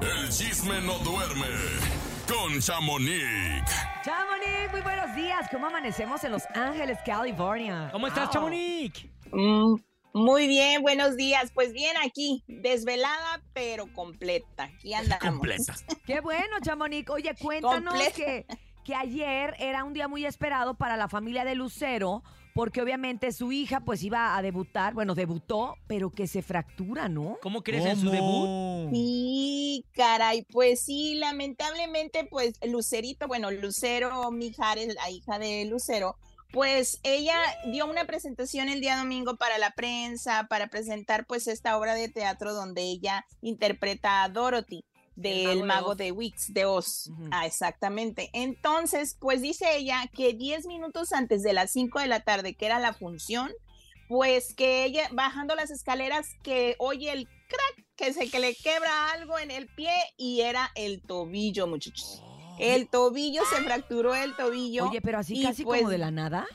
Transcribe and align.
El 0.00 0.28
chisme 0.28 0.80
no 0.80 0.98
duerme 0.98 1.46
con 2.26 2.58
Chamonix. 2.60 3.64
Chamonix, 4.04 4.72
muy 4.72 4.80
buenos 4.80 5.14
días. 5.14 5.46
¿Cómo 5.50 5.66
amanecemos 5.66 6.22
en 6.24 6.32
Los 6.32 6.42
Ángeles, 6.54 6.98
California? 7.04 7.88
¿Cómo 7.92 8.06
estás, 8.08 8.24
Wow. 8.26 8.32
Chamonix? 8.32 9.06
Mm, 9.32 9.74
muy 10.14 10.46
bien, 10.48 10.82
buenos 10.82 11.16
días. 11.16 11.50
Pues 11.54 11.72
bien 11.72 11.96
aquí, 12.04 12.42
desvelada 12.48 13.42
pero 13.52 13.86
completa. 13.92 14.64
Aquí 14.64 14.94
andamos. 14.94 15.24
Completa. 15.24 15.74
Qué 16.06 16.20
bueno, 16.20 16.56
Chamonix. 16.62 17.08
Oye, 17.10 17.34
cuéntanos 17.40 17.94
Completa. 17.94 18.14
que, 18.16 18.46
que 18.84 18.94
ayer 18.94 19.54
era 19.58 19.84
un 19.84 19.92
día 19.92 20.08
muy 20.08 20.24
esperado 20.26 20.74
para 20.74 20.96
la 20.96 21.08
familia 21.08 21.44
de 21.44 21.54
Lucero, 21.54 22.22
porque 22.58 22.82
obviamente 22.82 23.30
su 23.30 23.52
hija 23.52 23.78
pues 23.78 24.02
iba 24.02 24.36
a 24.36 24.42
debutar, 24.42 24.92
bueno, 24.92 25.14
debutó, 25.14 25.76
pero 25.86 26.10
que 26.10 26.26
se 26.26 26.42
fractura, 26.42 27.08
¿no? 27.08 27.38
¿Cómo 27.40 27.62
crees 27.62 27.86
en 27.86 28.00
su 28.00 28.10
debut? 28.10 28.90
Sí, 28.90 29.84
caray, 29.92 30.42
pues 30.50 30.80
sí, 30.80 31.14
lamentablemente, 31.14 32.26
pues 32.28 32.54
Lucerito, 32.66 33.28
bueno, 33.28 33.52
Lucero 33.52 34.28
Mijares, 34.32 34.92
la 34.92 35.08
hija 35.08 35.38
de 35.38 35.66
Lucero, 35.66 36.16
pues 36.52 36.98
ella 37.04 37.36
dio 37.70 37.86
una 37.86 38.06
presentación 38.06 38.68
el 38.68 38.80
día 38.80 38.96
domingo 38.96 39.36
para 39.36 39.56
la 39.58 39.70
prensa, 39.70 40.48
para 40.50 40.66
presentar 40.66 41.26
pues 41.26 41.46
esta 41.46 41.78
obra 41.78 41.94
de 41.94 42.08
teatro 42.08 42.54
donde 42.54 42.82
ella 42.82 43.24
interpreta 43.40 44.24
a 44.24 44.30
Dorothy 44.30 44.84
del 45.20 45.44
Mago 45.46 45.60
de 45.60 45.66
mago 45.66 45.90
Oz. 45.90 45.96
de 45.96 46.12
Wix, 46.12 46.52
de 46.54 46.64
Oz. 46.64 47.10
Ah, 47.30 47.46
exactamente. 47.46 48.30
Entonces, 48.32 49.16
pues 49.20 49.42
dice 49.42 49.76
ella 49.76 50.08
que 50.14 50.32
10 50.34 50.66
minutos 50.66 51.12
antes 51.12 51.42
de 51.42 51.52
las 51.52 51.70
5 51.72 51.98
de 52.00 52.06
la 52.06 52.20
tarde, 52.20 52.54
que 52.54 52.66
era 52.66 52.78
la 52.78 52.92
función, 52.94 53.50
pues 54.08 54.54
que 54.54 54.84
ella 54.84 55.08
bajando 55.12 55.54
las 55.54 55.70
escaleras, 55.70 56.28
que 56.42 56.76
oye 56.78 57.12
el 57.12 57.26
crack, 57.26 57.86
que 57.96 58.12
se 58.12 58.30
que 58.30 58.38
le 58.38 58.54
quebra 58.54 59.10
algo 59.12 59.38
en 59.38 59.50
el 59.50 59.66
pie 59.66 59.92
y 60.16 60.40
era 60.42 60.70
el 60.76 61.02
tobillo, 61.02 61.66
muchachos. 61.66 62.22
El 62.58 62.88
tobillo 62.88 63.42
se 63.54 63.62
fracturó 63.62 64.14
el 64.14 64.34
tobillo. 64.36 64.88
Oye, 64.88 65.00
pero 65.00 65.18
así 65.18 65.42
casi 65.42 65.62
pues, 65.64 65.80
como 65.80 65.90
de 65.90 65.98
la 65.98 66.10
nada. 66.10 66.46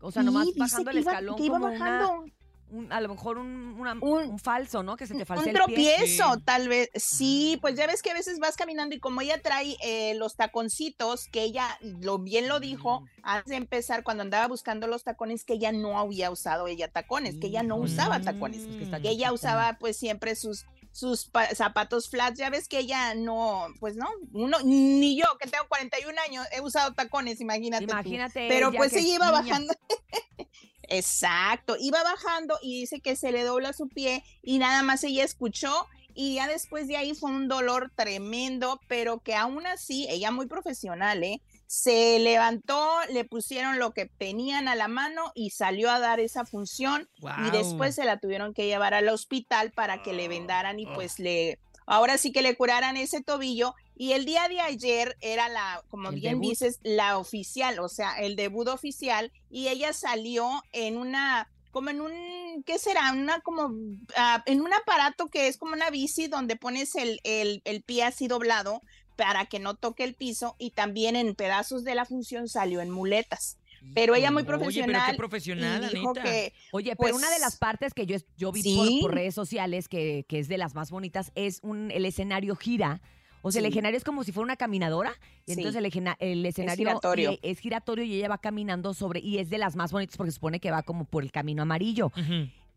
O 0.00 0.10
sea, 0.12 0.22
nomás 0.22 0.48
bajando 0.56 0.90
el 0.90 0.98
escalón 0.98 1.42
iba 1.42 1.54
como 1.58 1.66
una- 1.66 1.78
bajando. 1.78 2.24
Un- 2.70 2.92
a 2.92 3.00
lo 3.00 3.08
mejor 3.08 3.38
un, 3.38 3.74
una- 3.78 3.92
Un- 3.94 4.30
un 4.30 4.38
falso, 4.38 4.82
¿no? 4.82 4.96
Que 4.96 5.06
se 5.06 5.14
te 5.14 5.24
falsea 5.24 5.52
un 5.52 5.56
el 5.56 5.64
pie. 5.74 5.94
tropiezo, 5.96 6.34
Sí. 6.34 6.40
tal 6.44 6.68
vez. 6.68 6.90
Sí, 6.94 7.58
pues 7.60 7.74
ya 7.76 7.86
ves 7.86 8.02
que 8.02 8.10
a 8.10 8.14
veces 8.14 8.38
vas 8.38 8.56
caminando 8.56 8.94
y 8.94 9.00
como 9.00 9.20
ella 9.20 9.40
trae 9.42 9.76
eh, 9.82 10.14
los 10.14 10.36
taconcitos, 10.36 11.26
que 11.28 11.42
ella 11.42 11.78
lo 11.80 12.18
bien 12.18 12.48
lo 12.48 12.60
dijo 12.60 13.04
antes 13.22 13.50
de 13.50 13.56
empezar 13.56 14.02
cuando 14.04 14.22
andaba 14.22 14.46
buscando 14.48 14.86
los 14.86 15.04
tacones, 15.04 15.44
que 15.44 15.54
ella 15.54 15.72
no 15.72 15.98
había 15.98 16.30
usado 16.30 16.66
ella 16.68 16.88
tacones, 16.88 17.36
que 17.40 17.48
ella 17.48 17.62
no 17.62 17.76
usaba 17.76 18.18
Mm. 18.18 18.24
tacones, 18.24 18.62
Es 18.62 18.76
que 18.76 18.84
está 18.84 19.00
que 19.00 19.10
ella 19.10 19.32
usaba 19.32 19.76
pues 19.78 19.96
siempre 19.96 20.34
sus 20.36 20.64
sus 20.90 21.26
pa- 21.26 21.54
zapatos 21.54 22.08
flats, 22.08 22.38
ya 22.38 22.48
ves 22.50 22.66
que 22.66 22.78
ella 22.78 23.14
no, 23.14 23.66
pues 23.78 23.94
no, 23.96 24.06
uno, 24.32 24.56
ni 24.64 25.16
yo 25.16 25.26
que 25.38 25.48
tengo 25.48 25.64
41 25.68 26.18
años 26.26 26.46
he 26.50 26.60
usado 26.62 26.92
tacones, 26.94 27.40
imagínate. 27.40 27.86
tú. 27.86 27.92
Imagínate. 27.92 28.48
Pero 28.48 28.70
ella 28.70 28.78
pues 28.78 28.92
ella 28.94 29.14
iba 29.14 29.26
niña. 29.26 29.40
bajando. 29.40 29.74
Exacto, 30.88 31.76
iba 31.78 32.02
bajando 32.02 32.58
y 32.62 32.80
dice 32.80 33.00
que 33.00 33.14
se 33.14 33.32
le 33.32 33.44
dobla 33.44 33.72
su 33.72 33.88
pie 33.88 34.24
y 34.42 34.58
nada 34.58 34.82
más 34.82 35.04
ella 35.04 35.24
escuchó 35.24 35.86
y 36.20 36.34
ya 36.34 36.48
después 36.48 36.88
de 36.88 36.96
ahí 36.96 37.14
fue 37.14 37.30
un 37.30 37.46
dolor 37.46 37.92
tremendo, 37.94 38.80
pero 38.88 39.20
que 39.20 39.36
aún 39.36 39.68
así, 39.68 40.04
ella 40.10 40.32
muy 40.32 40.48
profesional, 40.48 41.22
¿eh? 41.22 41.40
Se 41.68 42.18
levantó, 42.18 42.90
le 43.12 43.24
pusieron 43.24 43.78
lo 43.78 43.92
que 43.92 44.06
tenían 44.06 44.66
a 44.66 44.74
la 44.74 44.88
mano 44.88 45.30
y 45.36 45.50
salió 45.50 45.92
a 45.92 46.00
dar 46.00 46.18
esa 46.18 46.44
función 46.44 47.08
y 47.46 47.50
después 47.52 47.94
se 47.94 48.04
la 48.04 48.18
tuvieron 48.18 48.52
que 48.52 48.66
llevar 48.66 48.94
al 48.94 49.08
hospital 49.10 49.70
para 49.70 50.02
que 50.02 50.12
le 50.12 50.26
vendaran 50.26 50.80
y 50.80 50.86
pues 50.86 51.20
le, 51.20 51.60
ahora 51.88 52.18
sí 52.18 52.30
que 52.30 52.42
le 52.42 52.56
curaran 52.56 52.96
ese 52.96 53.22
tobillo. 53.22 53.74
Y 53.96 54.12
el 54.12 54.24
día 54.24 54.46
de 54.48 54.60
ayer 54.60 55.16
era 55.20 55.48
la, 55.48 55.82
como 55.88 56.10
bien 56.12 56.34
debut. 56.34 56.50
dices, 56.50 56.78
la 56.84 57.18
oficial, 57.18 57.80
o 57.80 57.88
sea, 57.88 58.16
el 58.20 58.36
debut 58.36 58.68
oficial 58.68 59.32
y 59.50 59.66
ella 59.68 59.92
salió 59.92 60.62
en 60.72 60.96
una, 60.96 61.50
como 61.72 61.90
en 61.90 62.00
un, 62.00 62.62
¿qué 62.64 62.78
será? 62.78 63.10
Una 63.12 63.40
como, 63.40 63.72
ah, 64.16 64.44
en 64.46 64.60
un 64.60 64.72
aparato 64.72 65.28
que 65.28 65.48
es 65.48 65.56
como 65.56 65.72
una 65.72 65.90
bici 65.90 66.28
donde 66.28 66.54
pones 66.54 66.94
el, 66.94 67.20
el, 67.24 67.60
el 67.64 67.82
pie 67.82 68.04
así 68.04 68.28
doblado 68.28 68.82
para 69.16 69.46
que 69.46 69.58
no 69.58 69.74
toque 69.74 70.04
el 70.04 70.14
piso 70.14 70.54
y 70.58 70.70
también 70.70 71.16
en 71.16 71.34
pedazos 71.34 71.82
de 71.82 71.96
la 71.96 72.04
función 72.04 72.48
salió 72.48 72.80
en 72.80 72.90
muletas. 72.90 73.57
Pero 73.94 74.14
ella 74.14 74.30
muy 74.30 74.40
Oye, 74.42 74.46
pero 74.46 74.58
profesional 74.58 75.10
qué 75.10 75.16
profesional, 75.16 75.84
y 75.90 75.94
dijo 75.94 76.10
Anita. 76.10 76.22
que 76.24 76.52
Oye, 76.72 76.96
Pues, 76.96 77.08
pero 77.08 77.16
una 77.16 77.30
de 77.30 77.38
las 77.38 77.56
partes 77.56 77.94
que 77.94 78.06
yo, 78.06 78.16
yo 78.36 78.52
vi 78.52 78.62
sí. 78.62 78.76
por, 79.00 79.10
por 79.10 79.14
redes 79.14 79.34
sociales, 79.34 79.88
que, 79.88 80.24
que 80.28 80.38
es 80.38 80.48
de 80.48 80.58
las 80.58 80.74
más 80.74 80.90
bonitas, 80.90 81.32
es 81.34 81.60
un, 81.62 81.90
el 81.90 82.04
escenario 82.04 82.56
gira. 82.56 83.00
O 83.42 83.52
sea, 83.52 83.60
el 83.60 83.66
escenario 83.66 83.96
es 83.96 84.02
como 84.04 84.24
si 84.24 84.32
fuera 84.32 84.44
una 84.44 84.56
caminadora. 84.56 85.12
Y 85.46 85.54
Sí. 85.54 85.60
entonces 85.60 85.76
el, 86.20 86.44
escenario 86.46 86.76
giratorio. 86.88 87.32
y- 87.32 87.38
es 87.42 87.60
giratorio 87.60 88.04
y 88.04 88.14
ella 88.14 88.28
va 88.28 88.38
caminando 88.38 88.94
sobre. 88.94 89.20
Y 89.20 89.38
es 89.38 89.48
de 89.48 89.58
las 89.58 89.76
más 89.76 89.92
bonitas 89.92 90.16
porque 90.16 90.32
se 90.32 90.36
supone 90.36 90.58
que 90.60 90.70
va 90.72 90.82
como 90.82 91.04
por 91.04 91.22
el 91.22 91.30
camino 91.30 91.62
amarillo. 91.62 92.10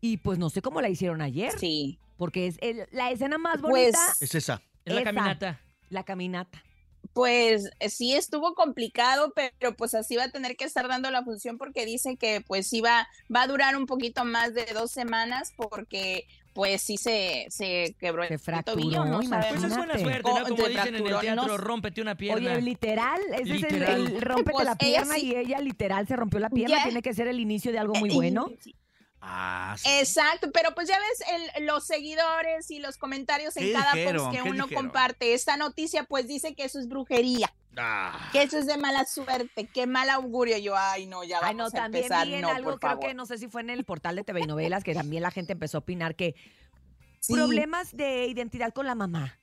Y 0.00 0.16
pues 0.18 0.38
no 0.38 0.50
sé 0.50 0.62
cómo 0.62 0.80
la 0.80 0.88
hicieron 0.88 1.20
ayer. 1.20 1.52
sí. 1.58 1.98
Porque 2.16 2.46
es 2.46 2.56
el- 2.60 2.86
la 2.92 3.10
escena 3.10 3.36
más 3.38 3.60
Pues, 3.60 3.70
bonita, 3.96 3.98
Es 4.20 4.34
esa. 4.36 4.62
Es 4.84 4.94
la 4.94 5.00
Esa. 5.00 5.12
caminata. 5.12 5.60
la 5.90 6.04
caminata. 6.04 6.62
Pues 7.12 7.70
eh, 7.80 7.90
sí 7.90 8.14
estuvo 8.14 8.54
complicado, 8.54 9.32
pero 9.34 9.76
pues 9.76 9.94
así 9.94 10.16
va 10.16 10.24
a 10.24 10.30
tener 10.30 10.56
que 10.56 10.64
estar 10.64 10.88
dando 10.88 11.10
la 11.10 11.22
función 11.24 11.58
porque 11.58 11.84
dice 11.84 12.16
que 12.16 12.40
pues 12.46 12.66
sí 12.68 12.80
va, 12.80 13.06
va 13.34 13.42
a 13.42 13.46
durar 13.46 13.76
un 13.76 13.86
poquito 13.86 14.24
más 14.24 14.54
de 14.54 14.64
dos 14.74 14.90
semanas 14.90 15.52
porque 15.56 16.26
pues 16.54 16.82
sí 16.82 16.96
se, 16.98 17.46
se 17.48 17.94
quebró 17.98 18.26
Se 18.26 18.34
el 18.34 18.38
fracturó, 18.40 18.76
tobillo, 18.76 19.04
no. 19.06 19.20
Pues 19.20 19.64
es 19.64 19.76
buena 19.76 19.98
suerte, 19.98 20.30
¿no? 20.30 20.36
Oh, 20.36 20.48
Como 20.48 20.68
dicen 20.68 20.94
en 20.96 21.06
el 21.06 21.18
teatro, 21.20 21.46
no- 21.46 21.56
rómpete 21.56 22.00
una 22.02 22.14
pierna. 22.14 22.52
Oye, 22.52 22.60
literal, 22.62 23.20
ese 23.40 23.56
es 23.56 23.62
el, 23.64 23.82
el 23.82 24.20
rómpete 24.20 24.52
Pues 24.52 24.64
la 24.66 24.72
ella 24.72 24.78
pierna 24.78 25.14
sí. 25.14 25.26
y 25.32 25.36
ella 25.36 25.60
literal 25.60 26.06
se 26.06 26.14
rompió 26.16 26.40
la 26.40 26.50
pierna. 26.50 26.76
Ya. 26.78 26.84
Tiene 26.84 27.00
que 27.02 27.14
ser 27.14 27.26
el 27.28 27.40
inicio 27.40 27.72
de 27.72 27.78
algo 27.78 27.94
muy 27.94 28.10
Eh, 28.10 28.14
bueno. 28.14 28.50
y- 28.66 28.74
Ah, 29.24 29.76
sí. 29.78 29.88
Exacto, 30.00 30.50
pero 30.52 30.74
pues 30.74 30.88
ya 30.88 30.98
ves 30.98 31.52
el- 31.56 31.66
los 31.66 31.86
seguidores 31.86 32.70
y 32.72 32.80
los 32.80 32.98
comentarios 32.98 33.56
en 33.56 33.66
¿Qué 33.66 33.72
cada 33.72 33.92
dijeron? 33.92 34.24
post 34.24 34.36
que 34.36 34.42
¿Qué 34.42 34.50
uno 34.50 34.64
dijeron? 34.64 34.84
comparte 34.84 35.32
esta 35.34 35.56
noticia, 35.56 36.02
pues 36.04 36.26
dice 36.26 36.54
que 36.56 36.64
eso 36.64 36.80
es 36.80 36.88
brujería, 36.88 37.54
Ah. 37.76 38.28
que 38.32 38.42
eso 38.42 38.58
es 38.58 38.66
de 38.66 38.76
mala 38.78 39.04
suerte, 39.06 39.68
que 39.68 39.86
mal 39.86 40.10
augurio. 40.10 40.58
Yo, 40.58 40.76
ay 40.76 41.06
no, 41.06 41.22
ya 41.22 41.38
Ay, 41.40 41.54
vamos 41.54 41.72
no, 41.72 41.80
a 41.82 41.86
empezar, 41.86 42.26
vi 42.26 42.34
en 42.34 42.40
no, 42.42 42.48
algo, 42.48 42.70
por 42.72 42.80
creo 42.80 42.90
favor. 42.90 43.06
que 43.06 43.14
no 43.14 43.24
sé 43.24 43.38
si 43.38 43.46
fue 43.48 43.60
en 43.60 43.70
el 43.70 43.84
portal 43.84 44.16
de 44.16 44.24
TV 44.24 44.40
y 44.40 44.46
novelas, 44.46 44.82
que 44.82 44.92
también 44.92 45.22
la 45.22 45.30
gente 45.30 45.52
empezó 45.52 45.78
a 45.78 45.80
opinar 45.80 46.16
que 46.16 46.34
Sí. 47.20 47.32
problemas 47.34 47.96
de 47.96 48.26
identidad 48.26 48.72
con 48.72 48.86
la 48.86 48.96
mamá. 48.96 49.38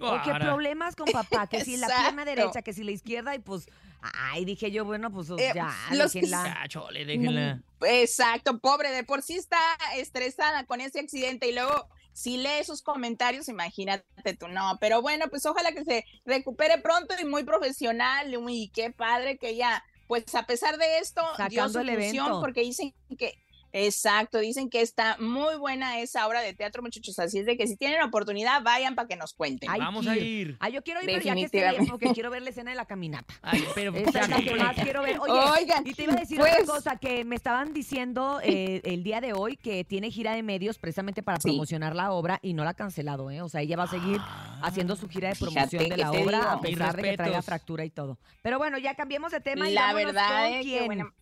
O 0.00 0.22
que 0.22 0.34
problemas 0.34 0.94
con 0.96 1.06
papá, 1.06 1.46
que 1.46 1.64
si 1.64 1.76
la 1.76 1.86
pierna 1.86 2.22
Exacto. 2.22 2.24
derecha, 2.30 2.62
que 2.62 2.72
si 2.72 2.84
la 2.84 2.90
izquierda, 2.90 3.34
y 3.34 3.38
pues, 3.38 3.66
ay, 4.00 4.44
dije 4.44 4.70
yo, 4.70 4.84
bueno, 4.84 5.10
pues 5.10 5.30
Eh, 5.30 5.52
ya, 5.54 5.74
los 5.92 6.12
que 6.12 6.20
déjenla. 6.20 6.44
Ya, 6.62 6.68
chole, 6.68 7.04
déjenla. 7.04 7.60
Exacto, 7.82 8.58
pobre, 8.58 8.90
de 8.90 9.04
por 9.04 9.22
sí 9.22 9.36
está 9.36 9.58
estresada 9.96 10.64
con 10.64 10.80
ese 10.80 11.00
accidente 11.00 11.48
y 11.48 11.52
luego 11.54 11.88
si 12.12 12.38
lee 12.38 12.58
esos 12.60 12.80
comentarios, 12.82 13.48
imagínate 13.48 14.04
tú, 14.38 14.48
no, 14.48 14.78
pero 14.80 15.02
bueno, 15.02 15.26
pues 15.28 15.44
ojalá 15.44 15.72
que 15.72 15.84
se 15.84 16.04
recupere 16.24 16.78
pronto 16.78 17.14
y 17.20 17.24
muy 17.26 17.44
profesional, 17.44 18.34
y 18.48 18.68
qué 18.70 18.90
padre 18.90 19.36
que 19.36 19.50
ella, 19.50 19.84
pues 20.06 20.34
a 20.34 20.46
pesar 20.46 20.78
de 20.78 20.98
esto, 20.98 21.20
dio 21.50 21.64
Sacando 21.64 21.72
su 21.72 21.78
el 21.80 21.88
función 21.90 22.26
evento. 22.26 22.40
porque 22.40 22.62
dicen 22.62 22.94
que, 23.18 23.34
exacto, 23.72 24.38
dicen 24.38 24.68
que 24.70 24.80
está 24.80 25.16
muy 25.18 25.56
buena 25.56 26.00
esa 26.00 26.26
obra 26.26 26.40
de 26.40 26.54
teatro, 26.54 26.82
muchachos, 26.82 27.18
así 27.18 27.38
es 27.38 27.46
de 27.46 27.56
que 27.56 27.66
si 27.66 27.76
tienen 27.76 28.02
oportunidad, 28.02 28.62
vayan 28.62 28.94
para 28.94 29.08
que 29.08 29.16
nos 29.16 29.32
cuenten. 29.34 29.68
Vamos 29.78 30.04
que 30.06 30.10
a 30.12 30.16
ir. 30.16 30.56
Ah, 30.60 30.68
yo 30.68 30.82
quiero 30.82 31.00
ir, 31.00 31.06
pero 31.06 31.20
ya 31.20 31.34
que 31.34 31.42
esté 31.42 31.68
bien, 31.70 31.86
porque 31.86 32.12
quiero 32.12 32.30
ver 32.30 32.42
la 32.42 32.50
escena 32.50 32.70
de 32.70 32.76
la 32.76 32.86
caminata. 32.86 33.34
Ay, 33.42 33.64
pero 33.74 33.94
Esa 33.94 34.20
es 34.20 34.28
la 34.28 34.36
que 34.42 34.54
más 34.54 34.76
quiero 34.76 35.02
ver. 35.02 35.18
Oye, 35.20 35.32
Oigan, 35.60 35.86
y 35.86 35.94
te 35.94 36.04
iba 36.04 36.14
a 36.14 36.16
decir 36.16 36.38
pues- 36.38 36.52
otra 36.54 36.64
cosa, 36.66 36.96
que 36.96 37.24
me 37.24 37.36
estaban 37.36 37.72
diciendo 37.72 38.40
eh, 38.42 38.80
el 38.84 39.02
día 39.02 39.20
de 39.20 39.32
hoy 39.32 39.56
que 39.56 39.84
tiene 39.84 40.10
gira 40.10 40.34
de 40.34 40.42
medios 40.42 40.78
precisamente 40.78 41.22
para 41.22 41.38
Sí. 41.40 41.48
promocionar 41.48 41.94
la 41.94 42.12
obra 42.12 42.38
y 42.42 42.54
no 42.54 42.64
la 42.64 42.70
ha 42.70 42.74
cancelado, 42.74 43.30
¿eh? 43.30 43.42
O 43.42 43.48
sea, 43.48 43.60
ella 43.60 43.76
va 43.76 43.84
a 43.84 43.88
seguir 43.88 44.20
haciendo 44.62 44.96
su 44.96 45.08
gira 45.08 45.28
de 45.28 45.36
promoción 45.36 45.82
de 45.84 45.88
que 45.90 45.96
la 45.96 46.10
obra 46.10 46.38
digo. 46.38 46.50
a 46.50 46.60
pesar 46.60 46.96
de 46.96 47.02
que 47.02 47.16
traiga 47.16 47.42
fractura 47.42 47.84
y 47.84 47.90
todo. 47.90 48.18
Pero 48.42 48.58
bueno, 48.58 48.78
ya 48.78 48.94
cambiemos 48.94 49.32
de 49.32 49.40
tema 49.40 49.68
y 49.68 49.74
La 49.74 49.82
vámonos 49.92 50.06
verdad, 50.06 50.28
con 50.44 50.52
eh, 50.54 50.56
qué 50.58 50.62
quién. 50.62 50.86
buena- 50.86 51.12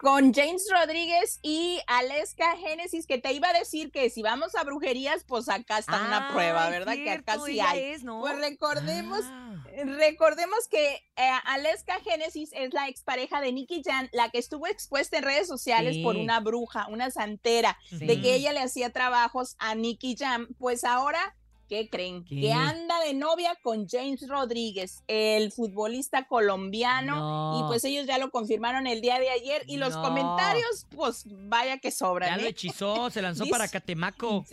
Con 0.00 0.34
James 0.34 0.66
Rodríguez 0.70 1.38
y 1.42 1.80
Aleska 1.86 2.56
Génesis, 2.56 3.06
que 3.06 3.18
te 3.18 3.32
iba 3.32 3.48
a 3.48 3.52
decir 3.52 3.90
que 3.92 4.10
si 4.10 4.20
vamos 4.22 4.54
a 4.56 4.64
brujerías, 4.64 5.24
pues 5.24 5.48
acá 5.48 5.78
está 5.78 6.00
una 6.06 6.26
Ay, 6.26 6.32
prueba, 6.32 6.68
¿verdad? 6.70 6.94
que 6.94 7.10
acá 7.10 7.38
sí 7.46 7.60
hay. 7.60 7.80
es, 7.92 8.02
¿no? 8.02 8.20
Pues 8.20 8.36
recordemos, 8.38 9.20
Ah. 9.24 9.64
recordemos 9.84 10.66
que 10.68 10.86
eh, 11.16 11.30
Aleska 11.44 12.00
Génesis 12.00 12.50
es 12.52 12.74
la 12.74 12.88
expareja 12.88 13.40
de 13.40 13.52
Nicky 13.52 13.82
Jan, 13.84 14.08
la 14.12 14.28
que 14.30 14.38
estuvo 14.38 14.66
expuesta 14.66 15.18
en 15.18 15.24
redes 15.24 15.46
sociales 15.46 15.94
Sí. 15.94 16.02
por 16.02 16.16
una 16.16 16.40
bruja, 16.40 16.86
una 16.88 17.10
santera, 17.10 17.78
Sí. 17.88 17.98
de 18.06 18.20
que 18.20 18.34
ella 18.34 18.52
le 18.52 18.60
hacía 18.60 18.90
trabajos 18.92 19.54
a 19.58 19.74
Nicky 19.76 20.16
Jam. 20.18 20.48
Pues 20.58 20.82
ahora 20.84 21.36
¿Qué 21.68 21.88
creen? 21.90 22.24
¿Qué? 22.24 22.40
Que 22.42 22.52
anda 22.52 23.00
de 23.00 23.12
novia 23.14 23.56
con 23.60 23.88
James 23.88 24.28
Rodríguez, 24.28 25.02
el 25.08 25.50
futbolista 25.50 26.26
colombiano. 26.28 27.16
No. 27.16 27.60
Y 27.60 27.66
pues 27.68 27.84
ellos 27.84 28.06
ya 28.06 28.18
lo 28.18 28.30
confirmaron 28.30 28.86
el 28.86 29.00
día 29.00 29.18
de 29.18 29.30
ayer. 29.30 29.62
Y 29.66 29.76
los 29.78 29.94
No. 29.96 30.02
comentarios, 30.02 30.86
pues 30.94 31.24
vaya 31.26 31.78
que 31.78 31.90
Ya 31.90 31.96
sobran. 31.96 32.40
lo 32.40 32.46
¿eh? 32.46 32.50
hechizó, 32.50 33.10
se 33.10 33.20
lanzó 33.20 33.42
Dice- 33.44 33.50
para 33.52 33.66
Catemaco. 33.68 34.46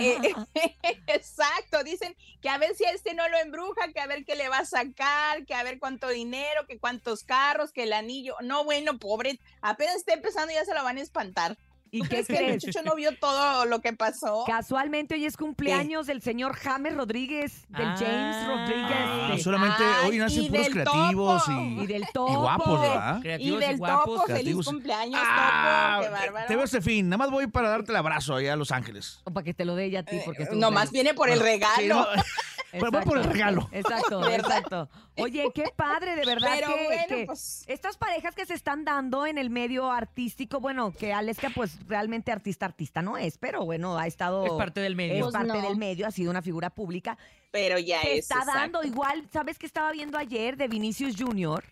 Eh, 0.00 0.18
exacto, 1.06 1.82
dicen 1.84 2.16
que 2.40 2.48
a 2.48 2.58
ver 2.58 2.74
si 2.74 2.84
a 2.84 2.90
este 2.90 3.14
no 3.14 3.28
lo 3.28 3.38
embruja, 3.38 3.92
que 3.92 4.00
a 4.00 4.06
ver 4.06 4.24
qué 4.24 4.34
le 4.34 4.48
va 4.48 4.58
a 4.58 4.64
sacar, 4.64 5.44
que 5.46 5.54
a 5.54 5.62
ver 5.62 5.78
cuánto 5.78 6.08
dinero, 6.08 6.66
que 6.66 6.78
cuántos 6.78 7.22
carros, 7.24 7.72
que 7.72 7.84
el 7.84 7.92
anillo. 7.92 8.34
No, 8.42 8.64
bueno, 8.64 8.98
pobre, 8.98 9.38
apenas 9.60 9.96
está 9.96 10.12
empezando 10.14 10.52
y 10.52 10.56
ya 10.56 10.64
se 10.64 10.74
lo 10.74 10.82
van 10.82 10.98
a 10.98 11.02
espantar. 11.02 11.56
¿Y 11.90 12.00
¿Tú 12.00 12.04
qué 12.08 12.08
crees 12.08 12.26
que 12.26 12.38
el 12.46 12.52
muchacho 12.54 12.82
no 12.84 12.94
vio 12.94 13.16
todo 13.18 13.64
lo 13.66 13.80
que 13.80 13.92
pasó? 13.92 14.44
Casualmente 14.46 15.14
hoy 15.14 15.24
es 15.24 15.36
cumpleaños 15.36 16.06
del 16.06 16.22
señor 16.22 16.54
James 16.56 16.94
Rodríguez, 16.96 17.66
del 17.68 17.86
James 17.96 18.36
Ah. 18.38 18.46
Rodríguez. 18.48 18.88
Ah, 18.90 19.28
de- 19.34 19.42
solamente 19.42 19.82
Ay, 20.02 20.10
hoy 20.10 20.18
nacen 20.18 20.42
y 20.44 20.48
puros 20.50 20.68
creativos 20.68 21.42
y 21.48 21.52
y, 21.82 21.86
del 21.86 22.02
y 22.02 22.12
topo. 22.12 22.40
guapos, 22.40 22.80
¿verdad? 22.80 23.18
Y 23.18 23.22
Creativos 23.22 23.62
y, 23.62 23.66
del 23.66 23.76
guapos. 23.78 24.14
topo, 24.20 24.26
feliz 24.34 24.66
cumpleaños, 24.66 25.20
Ah, 25.22 25.98
topo, 26.00 26.04
qué 26.14 26.20
bárbaro. 26.20 26.46
te 26.46 26.56
veo 26.56 26.64
este 26.64 26.80
fin. 26.82 27.08
Nada 27.08 27.18
más 27.18 27.30
voy 27.30 27.46
para 27.46 27.68
darte 27.70 27.90
el 27.92 27.96
abrazo 27.96 28.34
allá 28.36 28.52
a 28.52 28.56
Los 28.56 28.70
Ángeles. 28.72 29.20
O 29.24 29.30
para 29.32 29.44
que 29.44 29.54
te 29.54 29.64
lo 29.64 29.74
dé 29.74 29.86
ella 29.86 30.00
a 30.00 30.02
ti, 30.04 30.18
porque 30.24 30.42
es 30.44 30.50
tu 30.50 30.56
Nomás 30.56 30.90
viene 30.90 31.14
por 31.14 31.30
el 31.30 31.40
regalo. 31.40 31.74
sí, 31.78 31.88
no, 31.88 32.06
Pero 32.72 32.90
voy 32.90 33.02
por 33.04 33.18
el 33.18 33.24
regalo. 33.24 33.68
Exacto, 33.72 34.28
exacto. 34.30 34.88
Oye, 35.16 35.50
qué 35.54 35.72
padre, 35.74 36.16
de 36.16 36.24
verdad 36.24 36.48
Pero 36.54 36.68
que, 36.68 36.84
bueno, 36.84 37.02
que 37.08 37.26
pues 37.26 37.64
estas 37.66 37.96
parejas 37.96 38.34
que 38.34 38.46
se 38.46 38.54
están 38.54 38.84
dando 38.84 39.26
en 39.26 39.38
el 39.38 39.50
medio 39.50 39.90
artístico, 39.90 40.60
bueno, 40.60 40.92
que 40.92 41.12
Aleska 41.12 41.50
pues 41.54 41.78
realmente 41.88 42.30
artista 42.32 42.66
artista 42.66 43.02
no 43.02 43.16
es, 43.16 43.38
pero 43.38 43.64
bueno, 43.64 43.98
ha 43.98 44.06
estado 44.06 44.44
Es 44.46 44.52
parte 44.52 44.80
del 44.80 44.92
es 44.92 44.96
medio. 44.96 45.24
Pues 45.24 45.32
parte 45.32 45.48
no. 45.52 45.62
del 45.62 45.76
medio, 45.76 46.06
ha 46.06 46.10
sido 46.10 46.30
una 46.30 46.42
figura 46.42 46.70
pública. 46.70 47.16
pero 47.50 47.78
ya 47.78 48.00
Se 48.02 48.12
es. 48.12 48.18
está 48.20 48.40
exacto. 48.40 48.58
dando 48.60 48.84
igual, 48.84 49.26
¿sabes 49.32 49.58
qué 49.58 49.66
estaba 49.66 49.90
viendo 49.92 50.18
ayer 50.18 50.56
de 50.56 50.68
Vinicius 50.68 51.16
Junior? 51.18 51.64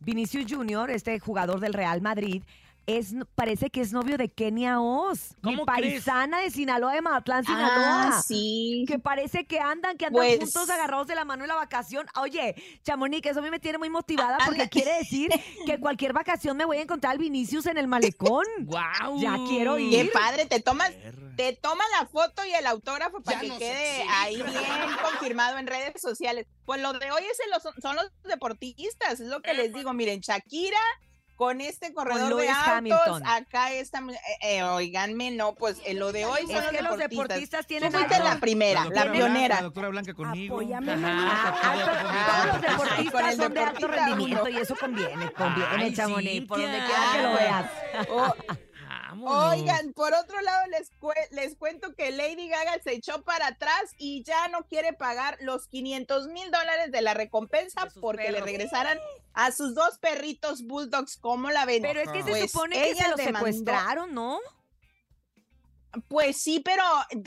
Vinicius 0.00 0.46
Junior, 0.50 0.90
este 0.90 1.18
jugador 1.18 1.58
del 1.60 1.72
Real 1.74 2.00
Madrid, 2.00 2.42
es, 2.88 3.14
parece 3.34 3.68
que 3.68 3.82
es 3.82 3.92
novio 3.92 4.16
de 4.16 4.30
Kenia 4.30 4.80
Oz, 4.80 5.34
mi 5.42 5.56
paisana 5.66 6.40
de 6.40 6.50
Sinaloa, 6.50 6.94
de 6.94 7.02
Mazatlán, 7.02 7.44
Sinaloa. 7.44 7.68
Ah, 8.16 8.22
sí. 8.26 8.84
Que 8.88 8.98
parece 8.98 9.44
que 9.44 9.60
andan, 9.60 9.98
que 9.98 10.06
andan 10.06 10.22
Pues- 10.22 10.38
juntos 10.40 10.70
agarrados 10.70 11.06
de 11.06 11.14
la 11.14 11.26
mano 11.26 11.44
en 11.44 11.48
la 11.48 11.54
vacación. 11.54 12.06
Oye, 12.20 12.54
Chamonix, 12.84 13.26
eso 13.28 13.40
a 13.40 13.42
mí 13.42 13.50
me 13.50 13.60
tiene 13.60 13.76
muy 13.76 13.90
motivada 13.90 14.38
Ah, 14.40 14.44
porque 14.46 14.62
anda. 14.62 14.70
quiere 14.70 14.94
decir 14.98 15.28
que 15.66 15.78
cualquier 15.78 16.14
vacación 16.14 16.56
me 16.56 16.64
voy 16.64 16.78
a 16.78 16.82
encontrar 16.82 17.12
al 17.12 17.18
Vinicius 17.18 17.66
en 17.66 17.76
el 17.76 17.88
malecón. 17.88 18.46
¡Guau! 18.60 19.20
Ya 19.20 19.36
quiero 19.48 19.78
ir. 19.78 19.90
Qué 20.06 20.10
padre, 20.10 20.46
te 20.46 20.60
tomas, 20.60 20.90
te 21.36 21.52
toman 21.56 21.86
la 22.00 22.06
foto 22.06 22.42
y 22.46 22.52
el 22.54 22.66
autógrafo 22.66 23.20
para 23.20 23.42
Ya 23.42 23.52
que 23.52 23.58
quede 23.58 24.02
ahí 24.08 24.36
bien 24.36 24.46
confirmado 25.02 25.58
en 25.58 25.66
redes 25.66 26.00
sociales. 26.00 26.46
Pues 26.64 26.80
lo 26.80 26.94
de 26.94 27.10
hoy 27.10 27.22
es 27.30 27.38
en 27.40 27.50
los, 27.50 27.62
son 27.82 27.96
los 27.96 28.10
deportistas, 28.24 29.20
es 29.20 29.28
lo 29.28 29.42
que 29.42 29.52
les 29.52 29.74
digo. 29.74 29.92
Miren, 29.92 30.20
Shakira 30.20 30.78
con 31.38 31.60
este 31.60 31.94
corredor 31.94 32.34
de 32.34 32.48
autos, 32.50 32.66
Hamilton. 32.66 33.22
acá 33.28 33.72
esta, 33.72 34.00
mu- 34.00 34.10
eh, 34.10 34.18
eh, 34.42 34.62
oiganme, 34.64 35.30
no, 35.30 35.54
pues 35.54 35.80
eh, 35.84 35.94
lo 35.94 36.10
de 36.10 36.24
hoy 36.24 36.40
son 36.42 36.50
Es 36.50 36.62
los 36.64 36.70
que 36.72 36.82
los 36.82 36.98
deportistas. 36.98 37.10
deportistas 37.28 37.60
Tú 37.60 37.68
tienen 37.68 37.92
fuiste 37.92 38.18
la 38.18 38.40
primera, 38.40 38.84
la, 38.86 39.12
pionera. 39.12 39.54
la 39.56 39.62
doctora 39.62 39.88
Blanca 39.88 40.14
conmigo. 40.14 40.56
Apóyame, 40.56 40.92
Ajá, 40.94 41.54
Ah, 41.62 42.50
con 42.50 42.60
todos 42.60 42.60
los 42.60 42.60
deportistas 42.60 43.12
Con 43.12 43.30
el 43.30 43.36
son 43.36 43.54
de 43.54 43.60
alto 43.60 43.86
rendimiento 43.86 44.42
uno. 44.42 44.50
y 44.50 44.56
eso 44.58 44.74
conviene, 44.74 45.30
conviene, 45.32 45.68
Ay, 45.84 45.94
Chamonix, 45.94 46.46
por 46.48 46.60
donde 46.60 46.78
quiera 46.78 47.02
que 47.12 47.22
lo 47.22 47.32
veas. 47.34 47.70
Oh, 48.10 48.34
Vámonos. 49.08 49.54
Oigan, 49.54 49.92
por 49.94 50.12
otro 50.12 50.40
lado 50.42 50.66
les, 50.68 50.90
les 51.30 51.56
cuento 51.56 51.94
que 51.94 52.10
Lady 52.10 52.48
Gaga 52.48 52.78
se 52.82 52.92
echó 52.92 53.22
para 53.22 53.48
atrás 53.48 53.94
y 53.96 54.22
ya 54.24 54.48
no 54.48 54.66
quiere 54.66 54.92
pagar 54.92 55.38
los 55.40 55.66
500 55.68 56.28
mil 56.28 56.50
dólares 56.50 56.92
de 56.92 57.00
la 57.00 57.14
recompensa 57.14 57.86
De 57.86 58.00
porque 58.00 58.30
le 58.30 58.40
regresaran 58.40 58.98
a 59.32 59.50
sus 59.52 59.74
dos 59.74 59.98
perritos 59.98 60.62
bulldogs. 60.62 61.16
¿Cómo 61.16 61.50
la 61.50 61.64
ven? 61.64 61.82
Pero 61.82 62.00
es 62.00 62.10
que 62.10 62.22
se 62.22 62.30
Pues 62.30 62.50
supone 62.50 62.76
que 62.82 62.94
se 62.94 63.08
los 63.08 63.20
secuestraron, 63.20 64.12
¿no? 64.12 64.38
Pues 66.08 66.36
sí, 66.36 66.60
pero 66.60 66.84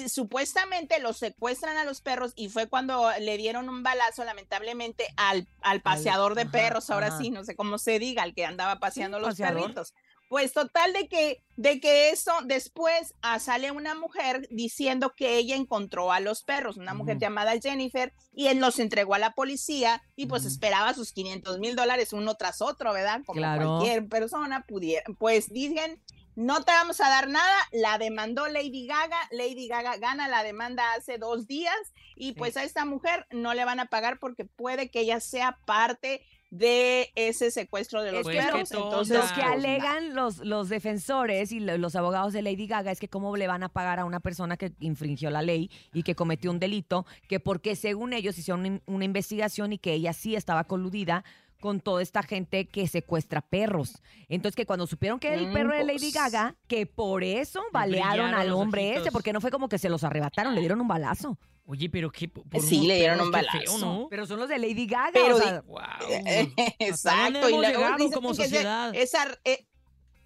supuestamente 0.08 1.00
los 1.00 1.18
secuestran 1.18 1.78
a 1.78 1.84
los 1.84 2.02
perros 2.02 2.32
y 2.36 2.48
fue 2.50 2.68
cuando 2.68 3.12
le 3.20 3.38
dieron 3.38 3.68
un 3.70 3.82
balazo, 3.82 4.24
lamentablemente, 4.24 5.08
al, 5.18 5.48
al 5.62 5.82
paseador 5.82 6.36
de 6.36 6.46
perros, 6.46 6.92
ahora 6.92 7.18
sí, 7.18 7.32
no 7.32 7.44
sé 7.44 7.56
cómo 7.56 7.80
se 7.80 7.98
diga, 7.98 8.22
al 8.22 8.36
que 8.36 8.46
andaba 8.46 8.80
paseando 8.80 9.20
los 9.20 9.30
paseador. 9.32 9.62
perritos. 9.62 9.94
Pues 10.32 10.54
total 10.54 10.94
de 10.94 11.10
que, 11.10 11.44
de 11.58 11.82
que 11.82 12.10
eso, 12.10 12.32
después 12.46 13.16
ah, 13.22 13.38
sale 13.38 13.70
una 13.72 13.96
mujer 13.96 14.48
diciendo 14.50 15.14
que 15.14 15.36
ella 15.36 15.58
encontró 15.58 16.14
a 16.14 16.22
los 16.22 16.44
perros, 16.44 16.78
una 16.78 16.94
mujer 16.94 17.18
llamada 17.18 17.60
Jennifer, 17.62 18.14
y 18.32 18.48
él 18.48 18.60
los 18.60 18.80
entregó 18.80 19.14
a 19.14 19.20
la 19.20 19.34
policía 19.34 20.02
y 20.16 20.28
pues 20.28 20.46
esperaba 20.46 20.94
sus 20.94 21.12
500 21.12 21.60
mil 21.60 21.76
dólares 21.76 22.14
uno 22.14 22.36
tras 22.36 22.62
otro, 22.62 22.94
¿verdad? 22.94 23.20
Como 23.26 23.40
Claro. 23.42 23.80
cualquier 23.80 24.08
persona 24.08 24.66
pudiera. 24.66 25.04
Pues 25.20 25.50
dicen, 25.50 26.02
no 26.36 26.64
te 26.64 26.72
vamos 26.72 27.02
a 27.02 27.10
dar 27.10 27.28
nada, 27.28 27.58
la 27.74 27.98
demandó 27.98 28.48
Lady 28.48 28.88
Gaga, 28.88 29.20
Lady 29.32 29.68
Gaga 29.68 29.98
gana 29.98 30.30
la 30.30 30.44
demanda 30.44 30.94
hace 30.94 31.18
dos 31.18 31.46
días 31.46 31.76
y 32.16 32.32
pues 32.36 32.56
a 32.56 32.64
esta 32.64 32.86
mujer 32.86 33.28
no 33.32 33.54
le 33.54 33.66
van 33.66 33.82
a 33.82 33.88
pagar 33.88 34.18
porque 34.18 34.46
puede 34.46 34.90
que 34.90 35.02
ella 35.02 35.20
sea 35.20 35.60
parte 35.66 36.24
de 36.52 37.12
ese 37.16 37.50
secuestro 37.50 38.04
de 38.04 38.12
los 38.12 38.28
Es 38.28 38.28
que 38.28 38.42
perros. 38.44 38.72
Entonces, 38.72 39.18
Lo 39.18 39.24
que 39.24 39.42
pues, 39.42 39.46
alegan 39.46 40.14
los, 40.14 40.40
los 40.40 40.68
defensores 40.68 41.54
y 41.54 41.62
lo- 41.62 41.78
los 41.78 41.96
abogados 41.96 42.34
de 42.34 42.42
Lady 42.42 42.68
Gaga 42.68 42.92
es 42.92 43.00
que 43.00 43.08
cómo 43.08 43.36
le 43.38 43.48
van 43.48 43.64
a 43.64 43.70
pagar 43.70 44.00
a 44.00 44.06
una 44.06 44.20
persona 44.20 44.58
que 44.58 44.74
infringió 44.82 45.30
la 45.30 45.42
ley 45.42 45.72
y 45.94 46.04
que 46.04 46.14
cometió 46.14 46.52
un 46.52 46.60
delito, 46.60 47.06
que 47.30 47.40
porque 47.40 47.78
según 47.78 48.12
ellos 48.12 48.38
hicieron 48.38 48.82
una 48.86 49.06
investigación 49.06 49.72
y 49.72 49.78
que 49.78 49.94
ella 49.94 50.12
sí 50.12 50.36
estaba 50.36 50.66
coludida 50.66 51.24
con 51.62 51.80
toda 51.80 52.02
esta 52.02 52.24
gente 52.24 52.68
que 52.68 52.88
secuestra 52.88 53.40
perros. 53.40 54.02
Entonces 54.28 54.58
que 54.58 54.66
cuando 54.66 54.86
supieron 54.88 55.20
que 55.20 55.30
era 55.30 55.38
el 55.38 55.54
perro 55.54 55.74
de 55.74 55.86
Lady. 55.86 56.12
Gaga, 56.12 56.56
que 56.68 56.86
por 56.86 57.24
eso 57.24 57.62
balearon 57.72 58.34
al 58.34 58.52
hombre 58.52 58.82
ojitos. 58.82 59.04
ese, 59.04 59.12
porque 59.14 59.32
no 59.32 59.40
fue 59.40 59.52
como 59.52 59.70
que 59.70 59.78
se 59.78 59.88
los 59.88 60.04
arrebataron, 60.04 60.54
le 60.54 60.60
dieron 60.60 60.82
un 60.82 60.90
balazo. 60.90 61.38
Oye, 61.66 61.90
pero 61.90 62.12
qué. 62.12 62.28
por 62.28 62.62
Sí, 62.62 62.78
unos 62.78 62.88
le 62.88 62.96
dieron 62.96 63.22
un 63.22 63.32
feo, 63.32 63.44
balazo. 63.44 63.78
¿no? 63.78 64.08
Pero 64.10 64.26
son 64.26 64.40
los 64.40 64.50
de 64.50 64.60
Lady 64.60 64.88
Gaga. 64.88 65.12
Pero 65.14 65.38
o 65.38 65.40
sea, 65.40 65.60
Guau. 65.62 65.88
Exacto. 66.80 67.50
y 67.50 67.54
luego 67.54 68.12
como 68.14 68.34
sociedad? 68.34 68.94
esa, 68.94 69.28
eh, 69.46 69.66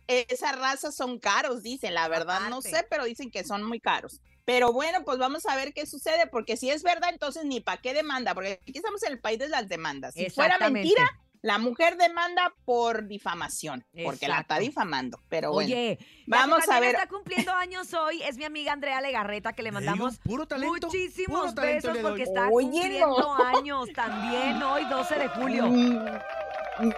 esa 0.07 0.53
raza 0.53 0.91
son 0.91 1.19
caros, 1.19 1.61
dicen. 1.61 1.93
La 1.93 2.07
verdad 2.07 2.49
no 2.49 2.61
sé, 2.61 2.87
pero 2.89 3.03
dicen 3.03 3.29
que 3.29 3.43
son 3.43 3.63
muy 3.63 3.79
caros. 3.79 4.21
Pero 4.45 4.71
bueno, 4.71 5.03
pues 5.03 5.17
vamos 5.17 5.45
a 5.47 5.55
ver 5.55 5.73
qué 5.73 5.87
sucede, 5.87 6.27
porque 6.27 6.55
si 6.55 6.69
es 6.69 6.83
verdad, 6.83 7.09
entonces 7.11 7.45
ni 7.45 7.59
para 7.59 7.81
qué 7.81 7.93
demanda, 7.93 8.35
porque 8.35 8.59
aquí 8.61 8.77
estamos 8.77 9.01
en 9.03 9.13
el 9.13 9.19
país 9.19 9.39
de 9.39 9.49
las 9.49 9.67
demandas. 9.67 10.13
Si 10.13 10.29
fuera 10.29 10.57
mentira, 10.59 11.03
la 11.45 11.59
mujer 11.59 11.95
demanda 11.95 12.51
por 12.65 13.05
difamación, 13.07 13.85
porque 14.03 14.27
la 14.27 14.39
está 14.39 14.57
difamando. 14.57 15.19
Pero 15.29 15.51
bueno, 15.51 15.67
Oye, 15.75 15.99
vamos 16.25 16.67
a 16.67 16.79
ver. 16.79 16.95
está 16.95 17.07
cumpliendo 17.07 17.51
años 17.53 17.93
hoy 17.93 18.23
es 18.23 18.35
mi 18.37 18.45
amiga 18.45 18.73
Andrea 18.73 18.99
Legarreta, 18.99 19.53
que 19.53 19.61
le 19.61 19.71
mandamos 19.71 20.17
puro 20.17 20.47
talento. 20.47 20.87
muchísimos 20.87 21.39
puro 21.39 21.53
talento 21.53 21.89
besos 21.89 22.01
porque 22.01 22.23
está 22.23 22.47
Oye, 22.49 22.65
cumpliendo 22.71 23.07
no. 23.19 23.35
años 23.45 23.89
también 23.93 24.63
hoy, 24.63 24.85
12 24.85 25.19
de 25.19 25.27
julio. 25.27 25.65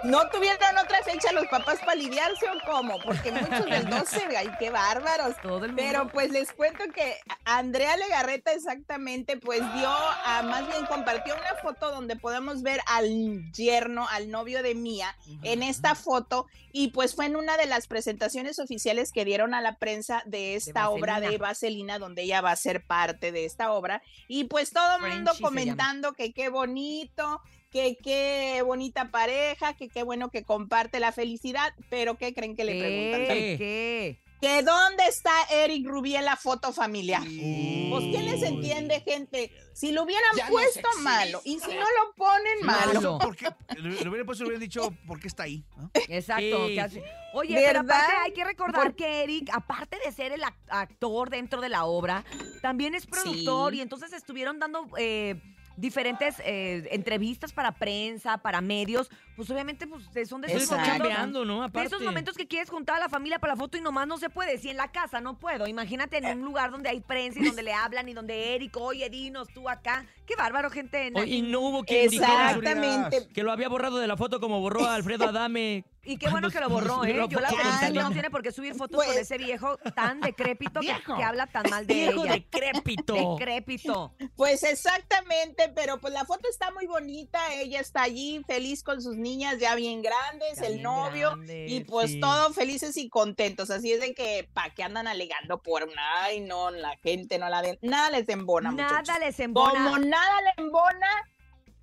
¿No 0.03 0.27
tuvieron 0.29 0.77
otra 0.83 1.03
fecha 1.03 1.31
los 1.31 1.45
papás 1.47 1.79
para 1.79 1.95
lidiarse 1.95 2.45
o 2.49 2.65
cómo? 2.65 2.99
Porque 2.99 3.31
muchos 3.31 3.65
del 3.65 3.85
12, 3.89 4.35
ay, 4.37 4.49
qué 4.59 4.69
bárbaros. 4.69 5.35
Todo 5.41 5.65
el 5.65 5.71
mundo. 5.71 5.75
Pero 5.85 6.07
pues 6.09 6.31
les 6.31 6.51
cuento 6.51 6.83
que 6.93 7.17
Andrea 7.45 7.95
Legarreta 7.97 8.53
exactamente 8.53 9.37
pues 9.37 9.61
dio, 9.73 9.89
a, 9.89 10.41
más 10.43 10.67
bien 10.67 10.85
compartió 10.87 11.35
una 11.35 11.61
foto 11.61 11.91
donde 11.91 12.15
podemos 12.15 12.63
ver 12.63 12.79
al 12.87 13.51
yerno, 13.51 14.07
al 14.09 14.31
novio 14.31 14.63
de 14.63 14.75
Mía 14.75 15.15
en 15.43 15.63
esta 15.63 15.95
foto 15.95 16.47
y 16.71 16.89
pues 16.89 17.15
fue 17.15 17.25
en 17.25 17.35
una 17.35 17.57
de 17.57 17.65
las 17.65 17.87
presentaciones 17.87 18.59
oficiales 18.59 19.11
que 19.11 19.25
dieron 19.25 19.53
a 19.53 19.61
la 19.61 19.77
prensa 19.77 20.23
de 20.25 20.55
esta 20.55 20.89
obra 20.89 21.19
de 21.19 21.37
Vaselina. 21.37 21.99
Donde 21.99 22.23
ella 22.23 22.41
va 22.41 22.51
a 22.51 22.55
ser 22.55 22.83
parte 22.83 23.31
de 23.31 23.45
esta 23.45 23.71
obra 23.71 24.01
y 24.27 24.45
pues 24.45 24.71
todo 24.71 24.97
el 24.97 25.13
mundo 25.13 25.31
comentando 25.41 26.13
que 26.13 26.33
qué 26.33 26.49
bonito, 26.49 27.41
que 27.77 27.97
qué 28.03 28.61
bonita 28.63 29.11
pareja, 29.11 29.73
que 29.75 29.87
qué 29.89 30.03
bueno 30.03 30.29
que 30.29 30.43
comparte 30.43 30.99
la 30.99 31.11
felicidad, 31.11 31.73
pero 31.89 32.17
¿qué 32.17 32.33
creen 32.33 32.55
que 32.55 32.63
le 32.65 32.79
preguntan? 32.79 33.27
¿Qué? 33.27 33.55
¿Qué? 33.57 34.21
que 34.39 34.61
dónde 34.61 35.03
está 35.09 35.31
Eric 35.51 35.87
Rubí 35.87 36.15
en 36.15 36.23
la 36.23 36.35
foto 36.35 36.71
familiar. 36.71 37.23
Sí. 37.23 37.87
Pues 37.89 38.03
quién 38.03 38.25
les 38.25 38.43
entiende, 38.43 39.01
gente. 39.01 39.51
Si 39.73 39.91
lo 39.91 40.03
hubieran 40.03 40.29
Ya 40.37 40.47
puesto 40.47 40.87
malo 41.01 41.41
y 41.43 41.57
si 41.59 41.71
no 41.73 41.79
lo 41.81 42.13
ponen 42.15 42.63
malo. 42.63 42.93
Malo. 42.93 43.17
¿Por 43.17 43.35
qué? 43.35 43.47
Le, 43.81 43.89
le 43.89 43.89
hubiera 44.09 44.23
puesto, 44.25 44.43
le 44.43 44.49
hubieran 44.49 44.61
dicho 44.61 44.93
por 45.07 45.19
qué 45.19 45.27
está 45.27 45.41
ahí. 45.43 45.63
¿no? 45.75 45.89
Exacto. 46.07 46.67
Sí. 46.67 46.73
que 46.75 46.81
hace- 46.81 47.03
Oye, 47.33 47.55
pero 47.55 47.81
¿Verdad? 47.81 47.95
aparte 47.99 48.13
hay 48.25 48.31
que 48.33 48.43
recordar 48.43 48.83
Por- 48.83 48.95
que 48.95 49.23
Eric, 49.23 49.49
aparte 49.51 49.97
de 50.05 50.11
ser 50.11 50.31
el 50.31 50.41
ac- 50.43 50.53
actor 50.69 51.31
dentro 51.31 51.59
de 51.59 51.69
la 51.69 51.85
obra, 51.85 52.23
también 52.61 52.93
es 52.93 53.07
productor 53.07 53.71
Sí. 53.71 53.79
y 53.79 53.81
entonces 53.81 54.13
estuvieron 54.13 54.59
dando... 54.59 54.87
eh, 54.99 55.41
diferentes 55.77 56.41
eh, 56.43 56.87
entrevistas 56.91 57.53
para 57.53 57.71
prensa, 57.71 58.39
para 58.39 58.59
medios, 58.61 59.09
pues 59.35 59.49
obviamente 59.49 59.87
pues, 59.87 60.27
son 60.27 60.41
de 60.41 60.51
esos 60.51 60.77
momentos, 60.77 61.45
¿no? 61.47 61.67
de 61.69 61.83
esos 61.83 62.01
momentos 62.01 62.35
que 62.35 62.47
quieres 62.47 62.69
juntar 62.69 62.97
a 62.97 62.99
la 62.99 63.09
familia 63.09 63.39
para 63.39 63.53
la 63.53 63.57
foto 63.57 63.77
y 63.77 63.81
nomás 63.81 64.07
no 64.07 64.17
se 64.17 64.29
puede. 64.29 64.57
Si 64.57 64.69
en 64.69 64.77
la 64.77 64.91
casa 64.91 65.21
no 65.21 65.37
puedo, 65.37 65.67
imagínate 65.67 66.17
en 66.17 66.39
un 66.39 66.45
lugar 66.45 66.71
donde 66.71 66.89
hay 66.89 66.99
prensa 66.99 67.39
y 67.39 67.45
donde 67.45 67.63
le 67.63 67.73
hablan 67.73 68.09
y 68.09 68.13
donde 68.13 68.55
Eric, 68.55 68.75
oye, 68.77 69.09
dinos 69.09 69.47
tú 69.53 69.69
acá. 69.69 70.05
Qué 70.25 70.35
bárbaro, 70.35 70.69
gente. 70.69 71.11
Oye, 71.13 71.35
y 71.35 71.41
no 71.43 71.61
hubo 71.61 71.83
quien 71.83 72.09
dijera 72.09 72.51
Exactamente. 72.51 73.27
que 73.33 73.43
lo 73.43 73.51
había 73.51 73.69
borrado 73.69 73.97
de 73.97 74.07
la 74.07 74.17
foto 74.17 74.39
como 74.39 74.59
borró 74.59 74.85
a 74.85 74.95
Alfredo 74.95 75.25
Adame. 75.25 75.85
Y 76.09 76.17
qué 76.17 76.29
bueno 76.29 76.49
que 76.49 76.59
lo 76.61 76.69
borró, 76.69 77.03
¿eh? 77.03 77.15
Yo 77.29 77.39
la 77.41 77.51
verdad 77.51 77.91
que 77.91 77.99
no 77.99 78.11
tiene 78.11 78.29
por 78.29 78.41
qué 78.41 78.51
subir 78.51 78.73
fotos 78.75 78.95
Pues- 78.95 79.09
con 79.09 79.17
ese 79.17 79.37
viejo 79.37 79.77
tan 79.93 80.21
decrépito 80.21 80.79
que, 80.79 80.87
Viejo. 80.87 81.17
que 81.17 81.23
habla 81.23 81.47
tan 81.47 81.69
mal 81.69 81.85
de 81.85 81.93
Viejo 81.93 82.23
ella. 82.23 82.33
decrépito. 82.35 83.35
Decrépito. 83.37 84.13
Pues 84.35 84.63
exactamente, 84.63 85.69
pero 85.75 85.99
pues 85.99 86.13
la 86.13 86.23
foto 86.25 86.47
está 86.49 86.71
muy 86.71 86.87
bonita, 86.87 87.39
ella 87.55 87.79
está 87.81 88.03
allí 88.03 88.41
feliz 88.47 88.83
con 88.83 89.01
sus 89.01 89.17
niñas 89.17 89.59
ya 89.59 89.75
bien 89.75 90.01
grandes, 90.01 90.59
Ya 90.59 90.67
el 90.67 90.73
bien 90.75 90.83
novio 90.83 91.31
grandes, 91.31 91.71
y 91.71 91.81
pues 91.83 92.11
sí. 92.11 92.19
todos 92.19 92.55
felices 92.55 92.95
y 92.97 93.09
contentos, 93.09 93.69
así 93.69 93.91
es 93.91 93.99
de 93.99 94.13
que 94.13 94.49
pa' 94.53 94.69
qué 94.71 94.83
andan 94.83 95.07
alegando 95.07 95.61
por 95.61 95.83
una, 95.83 96.23
ay 96.23 96.39
no, 96.39 96.71
la 96.71 96.95
gente 96.97 97.37
no 97.37 97.49
la 97.49 97.61
ven, 97.61 97.77
nada 97.81 98.09
les 98.11 98.29
embona, 98.29 98.71
Nada 98.71 98.99
muchachos. 99.01 99.19
les 99.19 99.39
embona. 99.39 99.73
Como 99.83 99.97
nada 99.99 100.41
le 100.41 100.63
embona 100.63 101.07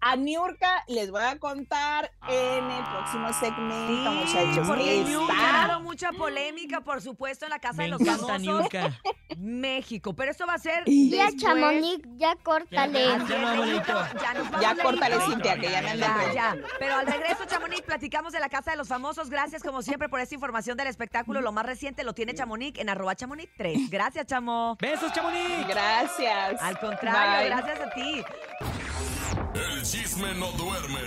a 0.07 0.17
Niurka, 0.17 0.85
les 0.87 1.11
voy 1.11 1.23
a 1.23 1.39
contar 1.39 2.13
en 2.29 2.71
el 2.71 2.85
próximo 2.85 3.33
segmento, 3.33 4.11
Sí, 4.11 4.17
muchachos. 4.19 4.67
porque 4.69 4.99
Está- 4.99 5.09
Niurka 5.09 5.35
ha 5.65 5.67
dado 5.69 5.81
mucha 5.81 6.13
polémica, 6.13 6.83
por 6.83 7.01
supuesto, 7.01 7.47
en 7.47 7.51
la 7.51 7.59
Casa 7.59 7.79
Me 7.79 7.85
de 7.85 7.89
los 7.91 8.05
Famosos, 8.05 8.41
Niurka. 8.41 9.01
México. 9.39 10.15
Pero 10.15 10.31
esto 10.31 10.47
va 10.47 10.55
a 10.55 10.59
ser 10.59 10.85
Ya, 10.87 11.25
después. 11.25 11.37
Chamonix, 11.43 12.03
ya 12.17 12.37
córtale. 12.37 13.03
Ya, 13.03 13.19
ya 13.27 14.61
Ya 14.61 14.83
córtale, 14.83 15.21
Cintia, 15.23 15.57
que 15.59 15.71
ya 15.71 15.81
me 15.83 15.97
Ya, 15.97 16.33
ya. 16.35 16.57
Pero 16.79 16.97
al 16.97 17.07
regreso, 17.07 17.45
Chamonix, 17.47 17.81
platicamos 17.83 18.33
de 18.35 18.41
la 18.41 18.49
Casa 18.51 18.73
de 18.73 18.77
los 18.77 18.89
Famosos. 18.89 19.31
Gracias, 19.31 19.63
como 19.63 19.81
siempre, 19.83 20.09
por 20.11 20.21
esta 20.21 20.35
información 20.35 20.77
del 20.77 20.89
espectáculo. 20.89 21.41
Lo 21.41 21.53
más 21.53 21.65
reciente 21.65 22.05
lo 22.05 22.13
tiene 22.13 22.35
Chamonix 22.35 22.79
en 22.79 22.91
arroba 22.91 23.15
Chamonix 23.15 23.51
3. 23.57 23.89
Gracias, 23.91 24.27
Chamo. 24.27 24.77
Besos, 24.81 25.13
Chamonix. 25.13 25.67
Gracias. 25.67 26.61
Al 26.63 26.79
contrario, 26.79 27.39
Bye. 27.41 27.49
gracias 27.49 27.81
a 27.81 27.91
ti. 27.95 28.23
El 29.55 29.83
chisme 29.83 30.35
no 30.35 30.51
duerme 30.53 31.01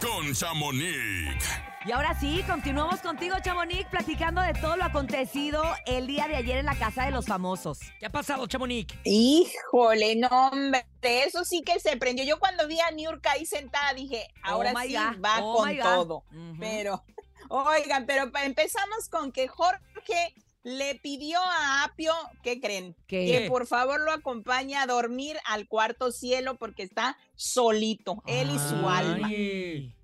con 0.00 0.32
Chamonix. 0.32 1.44
Y 1.84 1.90
ahora 1.90 2.18
sí, 2.18 2.44
continuamos 2.46 3.00
contigo, 3.00 3.34
Chamonix, 3.42 3.84
platicando 3.88 4.40
de 4.40 4.54
todo 4.54 4.76
lo 4.76 4.84
acontecido 4.84 5.62
el 5.84 6.06
día 6.06 6.28
de 6.28 6.36
ayer 6.36 6.58
en 6.58 6.66
la 6.66 6.76
Casa 6.78 7.04
de 7.04 7.10
los 7.10 7.26
Famosos. 7.26 7.80
¿Qué 7.98 8.06
ha 8.06 8.10
pasado, 8.10 8.46
Chamonix? 8.46 8.94
Híjole, 9.02 10.14
no, 10.14 10.28
hombre, 10.28 10.86
eso 11.02 11.44
sí 11.44 11.62
que 11.62 11.80
se 11.80 11.96
prendió. 11.96 12.24
Yo 12.24 12.38
cuando 12.38 12.68
vi 12.68 12.78
a 12.78 12.92
Niurka 12.92 13.32
ahí 13.32 13.44
sentada 13.44 13.92
dije, 13.92 14.28
ahora 14.44 14.72
Oh 14.72 14.78
my 14.78 14.86
sí 14.86 14.94
God, 14.94 15.24
va 15.24 15.38
oh 15.42 15.56
con 15.56 15.78
todo. 15.78 16.24
Pero, 16.60 17.04
oigan, 17.48 18.06
pero 18.06 18.30
empezamos 18.44 19.08
con 19.10 19.32
que 19.32 19.48
Jorge 19.48 20.32
le 20.64 20.94
pidió 20.96 21.38
a 21.40 21.84
Apio, 21.84 22.12
¿qué 22.42 22.60
creen? 22.60 22.96
¿Qué? 23.06 23.26
Que 23.26 23.48
por 23.48 23.66
favor 23.66 24.00
lo 24.00 24.10
acompañe 24.12 24.76
a 24.76 24.86
dormir 24.86 25.36
al 25.46 25.68
cuarto 25.68 26.10
cielo 26.10 26.56
porque 26.56 26.82
está 26.82 27.16
solito, 27.36 28.22
él 28.26 28.50
y 28.50 28.58
su 28.58 28.88
alma. 28.88 29.28
Ay. 29.28 29.94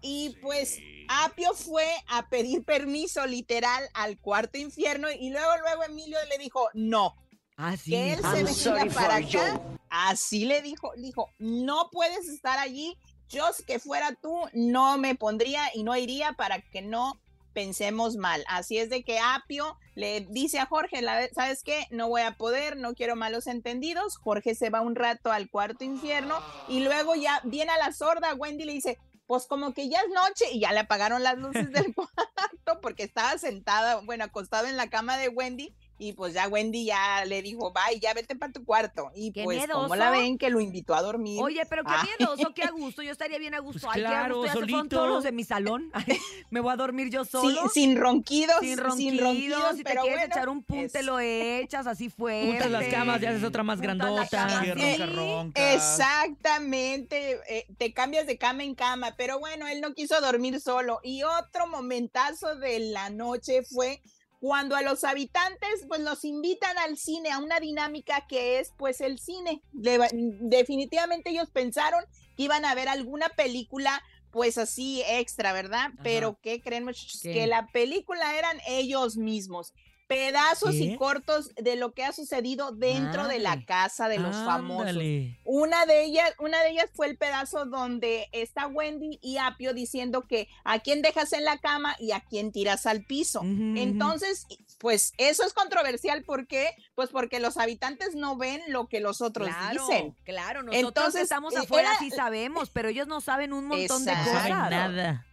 Y 0.00 0.36
pues 0.40 0.78
Apio 1.08 1.52
fue 1.54 1.86
a 2.08 2.28
pedir 2.28 2.64
permiso 2.64 3.26
literal 3.26 3.82
al 3.92 4.18
cuarto 4.18 4.56
infierno 4.56 5.08
y 5.10 5.30
luego, 5.30 5.50
luego 5.62 5.82
Emilio 5.82 6.18
le 6.30 6.38
dijo, 6.38 6.68
no, 6.74 7.16
Ah, 7.56 7.76
sí. 7.76 7.90
que 7.90 8.12
él 8.14 8.20
ah, 8.22 8.34
se 8.46 8.70
venga 8.72 8.94
para 8.94 9.16
acá. 9.16 9.60
Así 9.90 10.44
le 10.44 10.62
dijo, 10.62 10.92
dijo, 10.96 11.30
no 11.38 11.88
puedes 11.90 12.28
estar 12.28 12.58
allí. 12.58 12.96
Yo 13.28 13.52
si 13.52 13.64
que 13.64 13.78
fuera 13.78 14.14
tú, 14.14 14.32
no 14.52 14.98
me 14.98 15.14
pondría 15.14 15.62
y 15.74 15.82
no 15.82 15.96
iría 15.96 16.32
para 16.34 16.60
que 16.60 16.82
no 16.82 17.20
pensemos 17.54 18.16
mal. 18.16 18.44
Así 18.48 18.76
es 18.76 18.90
de 18.90 19.02
que 19.02 19.18
Apio 19.18 19.78
le 19.94 20.26
dice 20.28 20.58
a 20.58 20.66
Jorge, 20.66 21.02
¿sabes 21.34 21.62
qué? 21.62 21.86
No 21.90 22.08
voy 22.08 22.22
a 22.22 22.36
poder, 22.36 22.76
no 22.76 22.94
quiero 22.94 23.16
malos 23.16 23.46
entendidos. 23.46 24.18
Jorge 24.18 24.54
se 24.54 24.68
va 24.68 24.82
un 24.82 24.96
rato 24.96 25.32
al 25.32 25.48
cuarto 25.48 25.84
infierno 25.84 26.34
y 26.68 26.80
luego 26.80 27.14
ya 27.14 27.40
viene 27.44 27.72
a 27.72 27.78
la 27.78 27.92
sorda, 27.92 28.34
Wendy 28.34 28.64
le 28.64 28.72
dice, 28.72 28.98
pues 29.26 29.46
como 29.46 29.72
que 29.72 29.88
ya 29.88 30.00
es 30.00 30.08
noche 30.08 30.52
y 30.52 30.60
ya 30.60 30.72
le 30.72 30.80
apagaron 30.80 31.22
las 31.22 31.38
luces 31.38 31.72
del 31.72 31.94
cuarto 31.94 32.80
porque 32.82 33.04
estaba 33.04 33.38
sentada, 33.38 34.00
bueno, 34.02 34.24
acostado 34.24 34.66
en 34.66 34.76
la 34.76 34.90
cama 34.90 35.16
de 35.16 35.28
Wendy 35.28 35.74
y 35.98 36.12
pues 36.14 36.34
ya 36.34 36.48
Wendy 36.48 36.84
ya 36.86 37.24
le 37.24 37.40
dijo, 37.42 37.72
bye, 37.72 38.00
ya 38.00 38.12
vete 38.14 38.34
para 38.36 38.52
tu 38.52 38.64
cuarto. 38.64 39.10
Y 39.14 39.32
Qué 39.32 39.44
pues 39.44 39.58
como 39.60 39.88
miedoso. 39.88 39.94
la 39.96 40.10
ven 40.10 40.38
que 40.38 40.50
lo 40.50 40.60
invitó 40.60 40.94
a 40.94 41.02
dormir. 41.02 41.40
Oye, 41.42 41.62
pero 41.70 41.84
qué 41.84 41.92
Ay. 41.94 42.08
miedoso, 42.18 42.52
qué 42.52 42.62
a 42.64 42.70
gusto. 42.72 43.02
Yo 43.02 43.12
estaría 43.12 43.38
bien 43.38 43.54
a 43.54 43.60
gusto. 43.60 43.82
Pues 43.86 43.94
Ay, 43.96 44.00
qué 44.02 44.06
a 44.06 44.10
claro, 44.10 44.34
gusto. 44.38 44.46
Ya 44.46 44.52
se 44.52 44.58
fueron 44.58 44.78
solito. 44.80 44.96
todos 44.96 45.08
los 45.10 45.24
de 45.24 45.32
mi 45.32 45.44
salón. 45.44 45.90
Ay, 45.94 46.18
me 46.50 46.60
voy 46.60 46.72
a 46.72 46.76
dormir 46.76 47.10
yo 47.10 47.24
solo. 47.24 47.68
sin 47.68 47.96
ronquidos, 47.96 48.56
sin 48.60 48.70
sin 48.70 48.78
ronquidos, 48.80 49.20
ronquidos, 49.20 49.70
si 49.76 49.84
te 49.84 49.90
pero 49.90 50.02
quieres 50.02 50.20
bueno, 50.20 50.34
echar 50.34 50.48
un 50.48 50.62
punte, 50.64 50.98
es- 50.98 51.04
lo 51.04 51.20
echas 51.20 51.86
así 51.86 52.10
fuerte. 52.10 52.50
Juntas 52.50 52.70
las 52.70 52.84
camas 52.86 53.22
y 53.22 53.26
haces 53.26 53.44
otra 53.44 53.62
más 53.62 53.80
grandota. 53.80 54.26
camas, 54.28 54.64
sí. 54.64 54.70
ronca, 54.72 55.06
ronca. 55.06 55.74
Exactamente, 55.74 57.38
eh, 57.48 57.66
te 57.78 57.92
cambias 57.92 58.26
de 58.26 58.36
cama 58.38 58.64
en 58.64 58.74
cama, 58.74 59.14
pero 59.16 59.38
bueno, 59.38 59.66
él 59.68 59.80
no 59.80 59.94
quiso 59.94 60.20
dormir 60.20 60.60
solo. 60.60 61.00
Y 61.02 61.22
otro 61.22 61.66
momentazo 61.66 62.56
de 62.56 62.80
la 62.80 63.10
noche 63.10 63.62
fue 63.62 64.02
cuando 64.44 64.76
a 64.76 64.82
los 64.82 65.04
habitantes 65.04 65.86
pues 65.88 66.02
los 66.02 66.22
invitan 66.22 66.76
al 66.76 66.98
cine, 66.98 67.30
a 67.30 67.38
una 67.38 67.60
dinámica 67.60 68.26
que 68.28 68.58
es 68.58 68.74
pues 68.76 69.00
el 69.00 69.18
cine. 69.18 69.62
Definitivamente 69.72 71.30
ellos 71.30 71.48
pensaron 71.48 72.04
que 72.36 72.42
iban 72.42 72.66
a 72.66 72.74
ver 72.74 72.90
alguna 72.90 73.30
película 73.30 74.02
pues 74.30 74.58
así 74.58 75.02
extra, 75.06 75.54
¿verdad? 75.54 75.92
Pero 76.02 76.38
¿qué 76.42 76.60
creen 76.60 76.84
muchachos? 76.84 77.20
¿Qué? 77.22 77.32
Que 77.32 77.46
la 77.46 77.68
película 77.68 78.38
eran 78.38 78.58
ellos 78.68 79.16
mismos. 79.16 79.72
Pedazos 80.06 80.74
y 80.74 80.96
cortos 80.96 81.50
de 81.56 81.76
lo 81.76 81.94
que 81.94 82.04
ha 82.04 82.12
sucedido 82.12 82.72
dentro 82.72 83.26
de 83.26 83.38
la 83.38 83.64
casa 83.64 84.08
de 84.08 84.18
los 84.18 84.36
famosos. 84.36 84.96
Una 85.44 85.86
de 85.86 86.04
ellas, 86.04 86.30
una 86.38 86.62
de 86.62 86.70
ellas 86.70 86.90
fue 86.92 87.06
el 87.06 87.16
pedazo 87.16 87.64
donde 87.64 88.28
está 88.32 88.66
Wendy 88.66 89.18
y 89.22 89.38
Apio 89.38 89.72
diciendo 89.72 90.26
que 90.28 90.48
a 90.62 90.80
quién 90.80 91.00
dejas 91.00 91.32
en 91.32 91.44
la 91.44 91.58
cama 91.58 91.96
y 91.98 92.12
a 92.12 92.20
quién 92.20 92.52
tiras 92.52 92.84
al 92.86 93.04
piso. 93.04 93.40
Entonces, 93.42 94.46
pues 94.78 95.14
eso 95.16 95.44
es 95.44 95.54
controversial, 95.54 96.22
¿por 96.22 96.46
qué? 96.46 96.74
Pues 96.94 97.08
porque 97.08 97.40
los 97.40 97.56
habitantes 97.56 98.14
no 98.14 98.36
ven 98.36 98.60
lo 98.68 98.88
que 98.88 99.00
los 99.00 99.22
otros 99.22 99.48
claro, 99.48 99.86
dicen. 99.86 100.16
Claro, 100.24 100.62
nosotros 100.62 100.88
Entonces, 100.88 101.22
estamos 101.22 101.54
eh, 101.54 101.58
afuera 101.60 101.90
era- 101.90 101.98
sí 101.98 102.10
sabemos, 102.10 102.68
pero 102.70 102.90
ellos 102.90 103.06
no 103.06 103.22
saben 103.22 103.54
un 103.54 103.66
montón 103.66 104.04
de 104.04 104.12
cosas. 104.12 104.32
saben 104.32 104.50
nada. 104.50 105.26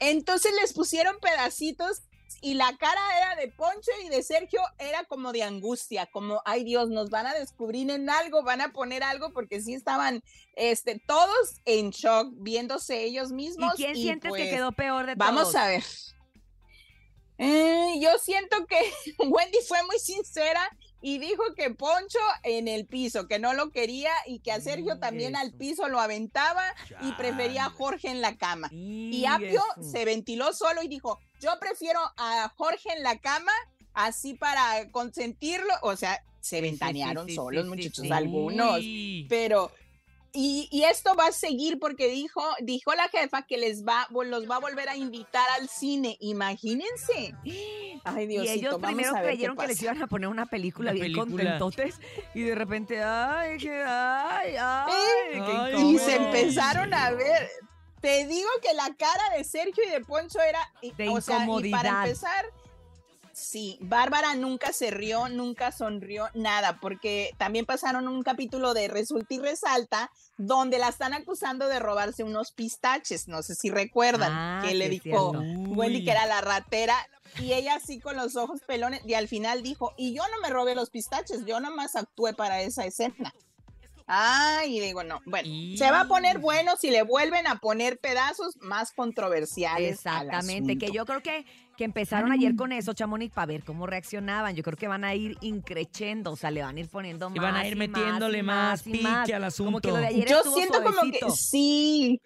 Entonces 0.00 0.52
les 0.60 0.72
pusieron 0.72 1.16
pedacitos 1.20 2.02
y 2.40 2.54
la 2.54 2.76
cara 2.76 3.00
era 3.18 3.36
de 3.36 3.48
Poncho 3.48 3.90
y 4.04 4.08
de 4.08 4.22
Sergio 4.22 4.60
era 4.78 5.04
como 5.04 5.32
de 5.32 5.42
angustia, 5.42 6.06
como, 6.06 6.42
ay 6.44 6.64
Dios, 6.64 6.88
nos 6.88 7.10
van 7.10 7.26
a 7.26 7.34
descubrir 7.34 7.90
en 7.90 8.08
algo, 8.10 8.42
van 8.42 8.60
a 8.60 8.72
poner 8.72 9.02
algo, 9.02 9.32
porque 9.32 9.60
sí 9.60 9.74
estaban 9.74 10.22
este, 10.54 10.98
todos 11.06 11.60
en 11.64 11.90
shock, 11.90 12.28
viéndose 12.36 13.02
ellos 13.02 13.30
¿Y 13.30 13.34
mismos. 13.34 13.74
quién 13.74 13.94
sientes 13.94 14.32
que 14.32 14.38
pues, 14.38 14.50
quedó 14.50 14.72
peor 14.72 15.06
de 15.06 15.14
Vamos 15.14 15.42
todos? 15.42 15.54
a 15.56 15.66
ver. 15.66 15.84
Eh, 17.38 17.94
yo 18.00 18.16
siento 18.18 18.64
que 18.66 18.78
Wendy 19.18 19.58
fue 19.66 19.82
muy 19.84 19.98
sincera 19.98 20.70
y 21.06 21.18
dijo 21.18 21.42
que 21.54 21.68
Poncho 21.68 22.18
en 22.44 22.66
el 22.66 22.86
piso, 22.86 23.28
que 23.28 23.38
no 23.38 23.52
lo 23.52 23.70
quería 23.70 24.10
y 24.26 24.38
que 24.38 24.52
a 24.52 24.60
Sergio 24.62 24.94
Mm, 24.96 25.00
también 25.00 25.36
al 25.36 25.52
piso 25.52 25.86
lo 25.88 26.00
aventaba 26.00 26.62
y 27.02 27.12
prefería 27.12 27.66
a. 27.66 27.70
Jorge 27.70 28.08
en 28.08 28.22
la 28.22 28.38
cama. 28.38 28.70
Y 28.72 29.26
Apio 29.26 29.62
se 29.82 30.06
ventiló 30.06 30.54
solo 30.54 30.82
y 30.82 30.88
dijo, 30.88 31.20
yo 31.40 31.50
prefiero 31.60 32.00
a 32.16 32.50
Jorge 32.56 32.94
en 32.96 33.02
la 33.02 33.18
cama, 33.18 33.52
así 33.92 34.32
para 34.32 34.90
consentirlo. 34.92 35.74
O 35.82 35.94
sea, 35.94 36.24
se 36.40 36.62
ventanearon 36.62 37.26
sí, 37.26 37.32
sí, 37.32 37.36
solos, 37.36 37.64
sí, 37.64 37.68
muchachos, 37.68 38.06
sí. 38.06 38.10
algunos. 38.10 38.80
Pero, 39.28 39.72
y, 40.34 40.68
y 40.70 40.82
esto 40.84 41.14
va 41.14 41.28
a 41.28 41.32
seguir 41.32 41.78
porque 41.78 42.08
dijo, 42.08 42.42
dijo 42.60 42.92
la 42.94 43.08
jefa 43.08 43.42
que 43.42 43.56
les 43.56 43.84
va, 43.84 44.08
los 44.10 44.50
va 44.50 44.56
a 44.56 44.60
volver 44.60 44.88
a 44.88 44.96
invitar 44.96 45.48
al 45.58 45.68
cine. 45.68 46.16
Imagínense. 46.20 47.34
Ay, 48.04 48.24
Y 48.24 48.26
Diosito, 48.26 48.52
ellos 48.52 48.72
vamos 48.80 48.86
primero 48.88 49.10
a 49.10 49.12
ver 49.20 49.22
qué 49.22 49.28
creyeron 49.36 49.56
que 49.56 49.66
les 49.68 49.80
iban 49.82 50.02
a 50.02 50.06
poner 50.06 50.28
una 50.28 50.46
película 50.46 50.90
Una 50.90 51.00
bien 51.00 51.12
película. 51.14 51.58
contentotes 51.58 52.00
y 52.34 52.42
de 52.42 52.54
repente, 52.54 53.02
ay, 53.02 53.56
que, 53.58 53.82
ay, 53.86 54.56
ay, 54.58 54.92
qué 55.32 55.40
Ay, 55.40 55.82
Y 55.94 55.98
se 55.98 56.16
empezaron 56.16 56.92
a 56.92 57.10
ver. 57.12 57.48
Te 58.00 58.26
digo 58.26 58.48
que 58.60 58.74
la 58.74 58.94
cara 58.96 59.22
de 59.36 59.44
Sergio 59.44 59.82
y 59.86 59.90
de 59.90 60.00
Poncho 60.02 60.38
era, 60.40 60.60
y- 60.82 60.92
De 60.92 61.08
o 61.08 61.20
sea, 61.22 61.38
y 61.38 61.42
incomodidad. 61.42 61.78
para 61.82 62.02
empezar, 62.04 62.44
sí, 63.34 63.78
Bárbara 63.80 64.34
nunca 64.34 64.72
se 64.72 64.90
rió, 64.90 65.28
nunca 65.28 65.72
sonrió, 65.72 66.28
nada, 66.34 66.78
porque 66.80 67.34
también 67.36 67.66
pasaron 67.66 68.08
un 68.08 68.22
capítulo 68.22 68.74
de 68.74 68.88
Resulta 68.88 69.34
y 69.34 69.38
Resalta, 69.38 70.10
donde 70.38 70.78
la 70.78 70.88
están 70.88 71.12
acusando 71.14 71.68
de 71.68 71.78
robarse 71.78 72.22
unos 72.24 72.52
pistaches, 72.52 73.28
no 73.28 73.42
sé 73.42 73.54
si 73.54 73.70
recuerdan, 73.70 74.32
Ah, 74.32 74.60
que 74.64 74.74
le 74.74 74.88
dijo. 74.88 75.32
Wendy 75.32 76.04
que 76.04 76.12
era 76.12 76.26
la 76.26 76.40
ratera, 76.40 76.96
y 77.38 77.52
ella 77.52 77.74
así 77.74 77.98
con 78.00 78.16
los 78.16 78.36
ojos 78.36 78.60
pelones, 78.66 79.00
y 79.04 79.14
al 79.14 79.28
final 79.28 79.62
dijo, 79.62 79.92
y 79.96 80.14
yo 80.14 80.22
no 80.32 80.40
me 80.40 80.50
robé 80.50 80.74
los 80.74 80.90
pistaches, 80.90 81.44
yo 81.46 81.60
nomás 81.60 81.96
actué 81.96 82.32
para 82.34 82.62
esa 82.62 82.84
escena. 82.86 83.34
Ay, 84.06 84.76
y 84.76 84.80
digo, 84.80 85.02
no, 85.02 85.20
bueno, 85.24 85.48
Y- 85.48 85.78
se 85.78 85.90
va 85.90 86.02
a 86.02 86.08
poner 86.08 86.38
bueno 86.38 86.76
si 86.76 86.90
le 86.90 87.02
vuelven 87.02 87.46
a 87.46 87.58
poner 87.58 87.98
pedazos 87.98 88.56
más 88.60 88.92
controversiales. 88.92 90.06
al 90.06 90.26
Exactamente, 90.26 90.76
que 90.76 90.92
yo 90.92 91.06
creo 91.06 91.22
que, 91.22 91.46
que 91.76 91.84
empezaron 91.84 92.32
ayer 92.32 92.56
con 92.56 92.72
eso, 92.72 92.92
Chamonix, 92.92 93.32
para 93.32 93.46
ver 93.46 93.64
cómo 93.64 93.86
reaccionaban. 93.86 94.54
Yo 94.54 94.62
creo 94.62 94.76
que 94.76 94.88
van 94.88 95.04
a 95.04 95.14
ir 95.14 95.36
increchendo, 95.40 96.32
o 96.32 96.36
sea, 96.36 96.50
le 96.50 96.62
van 96.62 96.76
a 96.76 96.80
ir 96.80 96.88
poniendo 96.88 97.28
más. 97.30 97.36
Y 97.36 97.40
van 97.40 97.56
a 97.56 97.66
ir 97.66 97.72
y 97.72 97.76
más, 97.76 97.88
metiéndole 97.88 98.38
y 98.38 98.42
más 98.42 98.86
y 98.86 98.92
pique 98.92 99.04
más. 99.04 99.30
al 99.30 99.52
Como 99.64 99.80
que 99.80 99.88
lo 99.88 99.96
asunto. 99.96 99.96
de 99.96 100.06
ayer 100.06 100.28
Yo 100.28 100.42
siento 100.42 100.82
como 100.82 101.00
que 101.10 101.30
sí, 101.30 102.20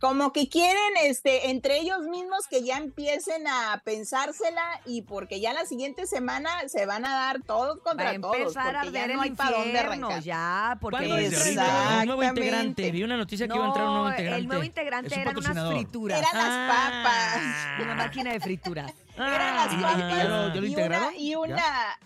como 0.00 0.32
que 0.32 0.48
quieren, 0.48 0.96
este, 1.04 1.50
entre 1.50 1.78
ellos 1.78 2.00
mismos 2.08 2.46
que 2.48 2.62
ya 2.64 2.78
empiecen 2.78 3.46
a 3.46 3.82
pensársela 3.84 4.80
y 4.86 5.02
porque 5.02 5.40
ya 5.40 5.52
la 5.52 5.66
siguiente 5.66 6.06
semana 6.06 6.50
se 6.68 6.86
van 6.86 7.04
a 7.04 7.10
dar 7.14 7.42
todos 7.42 7.78
Va 7.78 7.82
contra 7.82 8.10
a 8.10 8.18
todos, 8.20 8.36
empezar 8.36 8.76
a 8.76 8.80
porque 8.80 8.92
ya 8.92 9.02
arder 9.02 9.16
no 9.16 9.22
el 9.22 9.28
hay 9.30 9.34
para 9.36 9.50
dónde 9.50 9.66
infierno, 9.68 10.06
arrancar. 10.06 10.22
ya, 10.22 10.78
porque... 10.80 10.96
¿Cuándo 10.96 11.14
Desde 11.16 11.48
entra 11.50 11.64
ahorita. 11.64 12.00
el 12.00 12.06
nuevo 12.06 12.22
integrante? 12.24 12.90
Vi 12.90 13.02
una 13.02 13.16
noticia 13.18 13.46
que 13.46 13.54
iba 13.54 13.64
a 13.64 13.68
entrar 13.68 13.86
un 13.86 13.92
nuevo 13.94 14.08
integrante. 14.08 14.40
el 14.40 14.46
nuevo 14.48 14.64
integrante 14.64 15.14
un 15.14 15.20
eran 15.20 15.36
unas 15.36 15.68
frituras. 15.72 16.18
Eran 16.18 16.32
las 16.34 16.50
Ah. 16.50 17.02
papas. 17.02 17.84
Una 17.84 17.94
máquina 17.94 18.32
de 18.32 18.40
frituras. 18.40 18.92
Eran 19.16 19.56
las 19.56 19.68
Ah, 19.68 19.70
¿Y- 19.70 19.74
y- 19.76 19.82
papas 19.82 19.98
ya 19.98 20.24
lo- 20.24 20.54
ya 20.54 20.60
lo 20.60 20.66
y 20.66 20.74
una, 20.74 21.16
y 21.16 21.34
una 21.34 21.98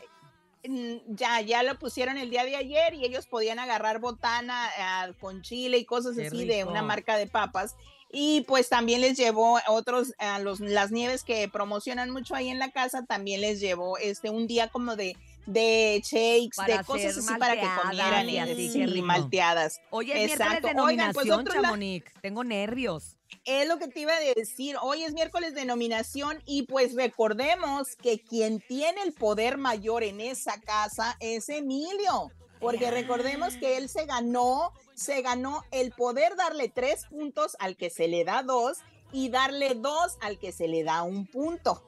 ya, 1.09 1.41
ya 1.41 1.63
lo 1.63 1.79
pusieron 1.79 2.17
el 2.17 2.31
día 2.31 2.45
de 2.45 2.57
ayer 2.57 2.95
y 2.95 3.05
ellos 3.05 3.27
podían 3.27 3.59
agarrar 3.59 4.01
botana 4.01 4.69
ah, 4.79 5.09
con 5.21 5.43
chile 5.43 5.79
y 5.79 5.85
cosas 5.85 6.17
Qué 6.17 6.27
así 6.27 6.45
de 6.45 6.65
una 6.65 6.83
marca 6.83 7.17
de 7.17 7.27
papas. 7.27 7.77
Y 8.11 8.43
pues 8.43 8.69
también 8.69 9.01
les 9.01 9.17
llevó 9.17 9.59
otros, 9.67 10.15
a 10.19 10.39
los, 10.39 10.61
las 10.61 10.93
nieves 10.93 11.25
que 11.25 11.49
promocionan 11.49 12.11
mucho 12.11 12.35
ahí 12.35 12.49
en 12.49 12.61
la 12.61 12.71
casa, 12.71 13.05
también 13.05 13.41
les 13.41 13.61
llevó 13.61 13.99
este 13.99 14.31
un 14.31 14.47
día 14.47 14.69
como 14.69 14.95
de, 14.95 15.17
de 15.47 16.01
shakes, 16.05 16.57
Para 16.57 16.79
de 16.79 16.85
cosas 16.85 17.19
así 17.19 17.35
para 17.39 17.55
que 17.55 17.67
comieran 17.83 18.29
y 18.29 18.39
así, 18.39 18.71
sí, 18.71 19.03
malteadas. 19.03 19.81
Hoy 19.91 20.11
es 20.11 20.17
miércoles 20.17 20.41
Exacto. 20.41 20.69
de 20.69 20.81
Oigan, 20.81 21.13
pues, 21.13 21.27
la-. 21.27 22.03
Tengo 22.23 22.45
nervios. 22.45 23.17
Es 23.45 23.69
lo 23.69 23.79
que 23.79 23.89
te 23.89 24.01
iba 24.01 24.15
a 24.15 24.21
decir. 24.21 24.77
Hoy 24.81 25.05
es 25.05 25.13
miércoles 25.13 25.55
de 25.55 25.65
nominación 25.65 26.43
y 26.47 26.63
pues 26.63 26.95
recordemos 26.95 27.97
que 27.97 28.21
quien 28.21 28.61
tiene 28.61 29.03
el 29.03 29.13
poder 29.13 29.59
mayor 29.59 30.03
en 30.03 30.21
esa 30.21 30.61
casa 30.61 31.17
es 31.21 31.49
Emilio. 31.49 32.31
Porque 32.61 32.91
recordemos 32.91 33.57
que 33.57 33.77
él 33.77 33.91
se 33.91 34.07
ganó, 34.07 34.73
se 34.95 35.21
ganó 35.21 35.65
el 35.71 35.91
poder 35.91 36.35
darle 36.37 36.71
tres 36.71 37.05
puntos 37.07 37.57
al 37.59 37.77
que 37.77 37.91
se 37.91 38.09
le 38.09 38.25
da 38.25 38.43
dos 38.43 38.79
y 39.13 39.29
darle 39.29 39.75
dos 39.75 40.17
al 40.23 40.39
que 40.39 40.51
se 40.51 40.67
le 40.67 40.83
da 40.83 41.03
un 41.03 41.27
punto. 41.27 41.83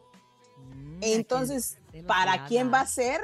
Mm, 0.59 0.99
Entonces, 1.01 1.77
¿a 1.77 1.91
quién 1.91 1.93
se 1.93 2.03
lo 2.03 2.07
¿para 2.07 2.45
quién 2.47 2.73
va 2.73 2.81
a 2.81 2.87
ser? 2.87 3.23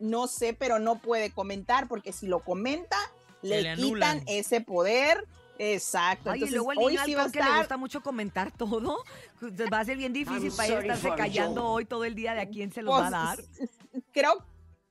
No 0.00 0.26
sé, 0.26 0.52
pero 0.54 0.78
no 0.78 0.98
puede 0.98 1.30
comentar 1.30 1.86
porque 1.86 2.12
si 2.12 2.26
lo 2.26 2.40
comenta, 2.40 2.96
le, 3.42 3.62
le 3.62 3.76
quitan 3.76 4.22
ese 4.26 4.60
poder. 4.60 5.26
Exacto. 5.58 6.30
Ay, 6.30 6.40
y 6.40 6.44
Entonces, 6.44 6.56
luego 6.56 6.72
el 6.72 6.78
hoy 6.78 6.98
sí 7.04 7.14
va 7.14 7.22
a 7.22 7.24
alcohol 7.26 7.32
que 7.32 7.38
le 7.38 7.44
estar 7.44 7.58
gusta 7.58 7.76
mucho 7.76 8.02
comentar 8.02 8.50
todo. 8.50 9.04
Va 9.72 9.80
a 9.80 9.84
ser 9.84 9.98
bien 9.98 10.12
difícil 10.14 10.50
para 10.52 10.68
ella 10.68 10.80
estarse 10.80 11.10
callando 11.16 11.66
hoy 11.66 11.84
todo 11.84 12.04
el 12.04 12.14
día 12.14 12.32
de 12.34 12.40
a 12.40 12.48
quién 12.48 12.72
se 12.72 12.80
los 12.82 12.94
va 12.94 13.06
a 13.08 13.10
dar. 13.10 13.36
Pues, 13.36 13.70
creo, 14.12 14.42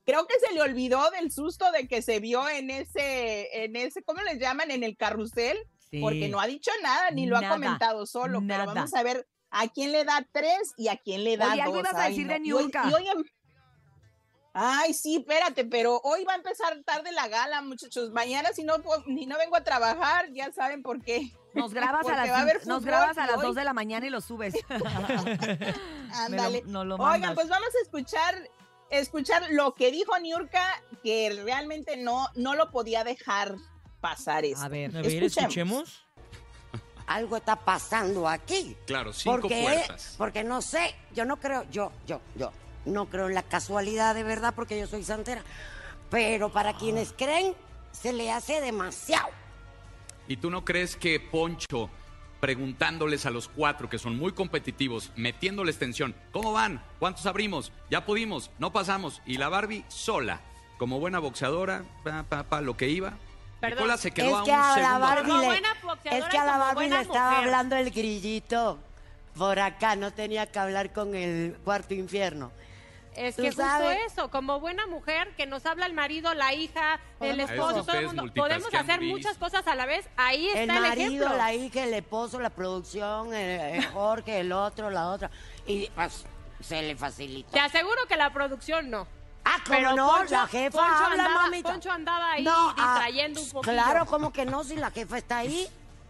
creo 0.04 0.26
que 0.28 0.34
se 0.38 0.54
le 0.54 0.62
olvidó 0.62 1.10
del 1.10 1.32
susto 1.32 1.70
de 1.72 1.88
que 1.88 2.02
se 2.02 2.20
vio 2.20 2.48
en 2.48 2.70
ese, 2.70 3.64
en 3.64 3.74
ese, 3.74 4.02
¿cómo 4.04 4.22
les 4.22 4.38
llaman? 4.38 4.70
En 4.70 4.84
el 4.84 4.96
carrusel, 4.96 5.58
Sí. 5.90 6.00
porque 6.00 6.28
no 6.28 6.38
ha 6.40 6.46
dicho 6.46 6.70
nada, 6.84 7.10
ni 7.10 7.26
lo 7.26 7.34
Nada, 7.40 7.48
ha 7.48 7.56
comentado 7.56 8.06
solo, 8.06 8.40
nada. 8.40 8.62
pero 8.62 8.74
vamos 8.76 8.94
a 8.94 9.02
ver 9.02 9.26
a 9.50 9.66
quién 9.66 9.90
le 9.90 10.04
da 10.04 10.24
tres 10.30 10.72
y 10.76 10.86
a 10.86 10.96
quién 10.96 11.24
le 11.24 11.36
da 11.36 11.50
Oye, 11.52 11.62
algo 11.62 11.74
dos. 11.78 11.80
ibas 11.82 11.94
a 11.94 12.04
Ay, 12.04 12.10
decir 12.12 12.26
no. 12.28 12.32
de 12.34 12.38
Y 12.44 12.52
hoy- 12.52 12.62
Niurka. 12.62 12.88
y 12.88 12.94
hoy 12.94 13.08
Ay, 14.52 14.94
sí, 14.94 15.16
espérate, 15.18 15.64
pero 15.64 16.00
hoy 16.02 16.24
va 16.24 16.32
a 16.32 16.36
empezar 16.36 16.76
tarde 16.84 17.12
la 17.12 17.28
gala, 17.28 17.62
muchachos. 17.62 18.10
Mañana 18.10 18.50
si 18.52 18.64
no, 18.64 18.82
puedo- 18.82 19.04
ni 19.06 19.26
no 19.26 19.38
vengo 19.38 19.56
a 19.56 19.62
trabajar, 19.62 20.32
ya 20.32 20.52
saben 20.52 20.82
por 20.82 21.00
qué. 21.02 21.32
Nos 21.54 21.72
grabas 21.74 22.06
a 22.08 22.16
las, 22.16 22.30
va 22.30 22.40
a 22.40 22.54
nos 22.66 22.84
grabas 22.84 23.16
a 23.18 23.26
las 23.26 23.36
hoy- 23.36 23.46
2 23.46 23.54
de 23.54 23.64
la 23.64 23.72
mañana 23.72 24.06
y 24.06 24.10
lo 24.10 24.20
subes. 24.20 24.54
Ándale. 26.14 26.62
Lo 26.66 26.96
Oigan, 26.96 27.34
pues 27.34 27.48
vamos 27.48 27.68
a 27.68 27.82
escuchar, 27.84 28.34
escuchar 28.90 29.44
lo 29.50 29.74
que 29.74 29.92
dijo 29.92 30.18
Niurka, 30.18 30.82
que 31.02 31.40
realmente 31.44 31.96
no, 31.96 32.26
no 32.34 32.54
lo 32.54 32.70
podía 32.70 33.04
dejar 33.04 33.54
pasar 34.00 34.44
esto. 34.44 34.64
A 34.64 34.68
ver. 34.68 34.90
A 34.96 35.02
ver, 35.02 35.06
Escuchemos. 35.06 35.36
escuchemos. 35.36 36.06
algo 37.06 37.36
está 37.36 37.56
pasando 37.56 38.28
aquí. 38.28 38.76
Claro, 38.86 39.12
cinco 39.12 39.40
porque, 39.42 39.62
puertas. 39.62 40.14
porque 40.18 40.42
no 40.44 40.60
sé, 40.62 40.94
yo 41.14 41.24
no 41.24 41.36
creo, 41.38 41.64
yo, 41.70 41.92
yo, 42.06 42.20
yo, 42.36 42.50
no 42.84 43.06
creo 43.06 43.28
en 43.28 43.34
la 43.34 43.42
casualidad 43.42 44.14
de 44.14 44.22
verdad 44.22 44.54
porque 44.54 44.78
yo 44.78 44.86
soy 44.86 45.04
santera. 45.04 45.42
Pero 46.10 46.50
para 46.52 46.76
quienes 46.76 47.12
creen, 47.16 47.54
se 47.92 48.12
le 48.12 48.30
hace 48.32 48.60
demasiado. 48.60 49.28
¿Y 50.28 50.36
tú 50.36 50.50
no 50.50 50.64
crees 50.64 50.96
que 50.96 51.20
Poncho, 51.20 51.90
preguntándoles 52.40 53.26
a 53.26 53.30
los 53.30 53.48
cuatro 53.48 53.88
que 53.88 53.98
son 53.98 54.16
muy 54.16 54.32
competitivos, 54.32 55.12
metiéndoles 55.16 55.78
tensión, 55.78 56.14
¿cómo 56.32 56.52
van? 56.52 56.82
¿Cuántos 56.98 57.26
abrimos? 57.26 57.72
¿Ya 57.90 58.04
pudimos? 58.04 58.50
¿No 58.58 58.72
pasamos? 58.72 59.22
Y 59.26 59.36
la 59.38 59.48
Barbie 59.48 59.84
sola, 59.88 60.40
como 60.78 60.98
buena 61.00 61.18
boxeadora, 61.18 61.84
pa, 62.04 62.24
pa, 62.24 62.44
pa, 62.44 62.60
lo 62.60 62.76
que 62.76 62.88
iba. 62.88 63.14
Perdón. 63.60 63.78
Nicola 63.78 63.98
se 63.98 64.10
quedó 64.12 64.28
Es 64.28 64.42
a 64.42 64.44
que 64.44 64.50
un 64.52 64.56
a. 64.86 64.98
Barbie 64.98 65.32
le, 65.32 65.60
boxeadora 65.82 66.18
es 66.18 66.24
que 66.30 66.38
a 66.38 66.44
la 66.44 66.56
Barbie 66.58 66.88
le 66.88 67.00
estaba 67.00 67.30
mujer. 67.30 67.44
hablando 67.44 67.76
el 67.76 67.90
grillito 67.90 68.78
por 69.36 69.58
acá, 69.58 69.96
no 69.96 70.12
tenía 70.12 70.46
que 70.50 70.58
hablar 70.58 70.92
con 70.92 71.14
el 71.14 71.56
cuarto 71.64 71.94
infierno. 71.94 72.52
Es 73.20 73.36
que 73.36 73.48
justo 73.48 73.62
sabes. 73.62 73.98
eso, 74.06 74.30
como 74.30 74.60
buena 74.60 74.86
mujer 74.86 75.34
que 75.36 75.46
nos 75.46 75.66
habla 75.66 75.86
el 75.86 75.92
marido, 75.92 76.32
la 76.34 76.54
hija, 76.54 76.98
el 77.20 77.38
esposo, 77.40 77.84
todo 77.84 77.96
el 77.98 78.06
mundo, 78.06 78.24
podemos 78.34 78.72
hacer 78.74 79.00
muchas 79.02 79.36
cosas 79.36 79.66
a 79.66 79.74
la 79.74 79.86
vez. 79.86 80.08
Ahí 80.16 80.48
está 80.48 80.62
El 80.62 80.70
el, 80.70 80.80
marido, 80.80 81.06
ejemplo. 81.24 81.36
la 81.36 81.54
hija, 81.54 81.84
el 81.84 81.94
esposo, 81.94 82.40
la 82.40 82.50
producción, 82.50 83.34
el, 83.34 83.76
el 83.76 83.86
Jorge, 83.88 84.40
el 84.40 84.52
otro, 84.52 84.90
la 84.90 85.10
otra. 85.10 85.30
Y 85.66 85.88
pues, 85.90 86.24
se 86.60 86.82
le 86.82 86.96
facilita. 86.96 87.50
Te 87.52 87.60
aseguro 87.60 88.06
que 88.08 88.16
la 88.16 88.32
producción 88.32 88.90
no. 88.90 89.06
Ah, 89.44 89.56
¿cómo 89.64 89.76
Pero 89.76 89.94
no? 89.96 90.08
Poncho- 90.12 90.30
la 90.32 90.46
jefa 90.46 90.78
Poncho 90.78 91.04
habla, 91.04 91.24
andaba- 91.24 91.42
mamita. 91.44 91.70
Poncho 91.72 91.90
andaba 91.90 92.32
ahí 92.32 92.44
ah, 92.48 92.74
distrayendo 92.76 93.40
un 93.40 93.50
poquito. 93.50 93.72
Claro, 93.72 94.06
como 94.06 94.32
que 94.32 94.44
no, 94.44 94.64
si 94.64 94.76
la 94.76 94.90
jefa 94.90 95.18
está 95.18 95.38
ahí, 95.38 95.66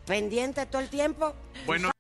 pendiente 0.07 0.67
todo 0.67 0.83
el 0.83 0.89
tiempo. 0.89 1.35
Bueno, 1.67 1.91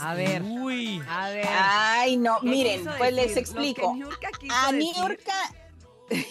A 0.00 0.14
ver. 0.14 0.42
Uy. 0.42 1.02
A 1.08 1.28
ver. 1.30 1.46
Ay, 1.48 2.16
no, 2.16 2.40
¿Qué 2.40 2.46
miren, 2.46 2.84
pues 2.98 3.12
les 3.12 3.36
explico. 3.36 3.96
A. 4.50 4.72
Niurka, 4.72 5.32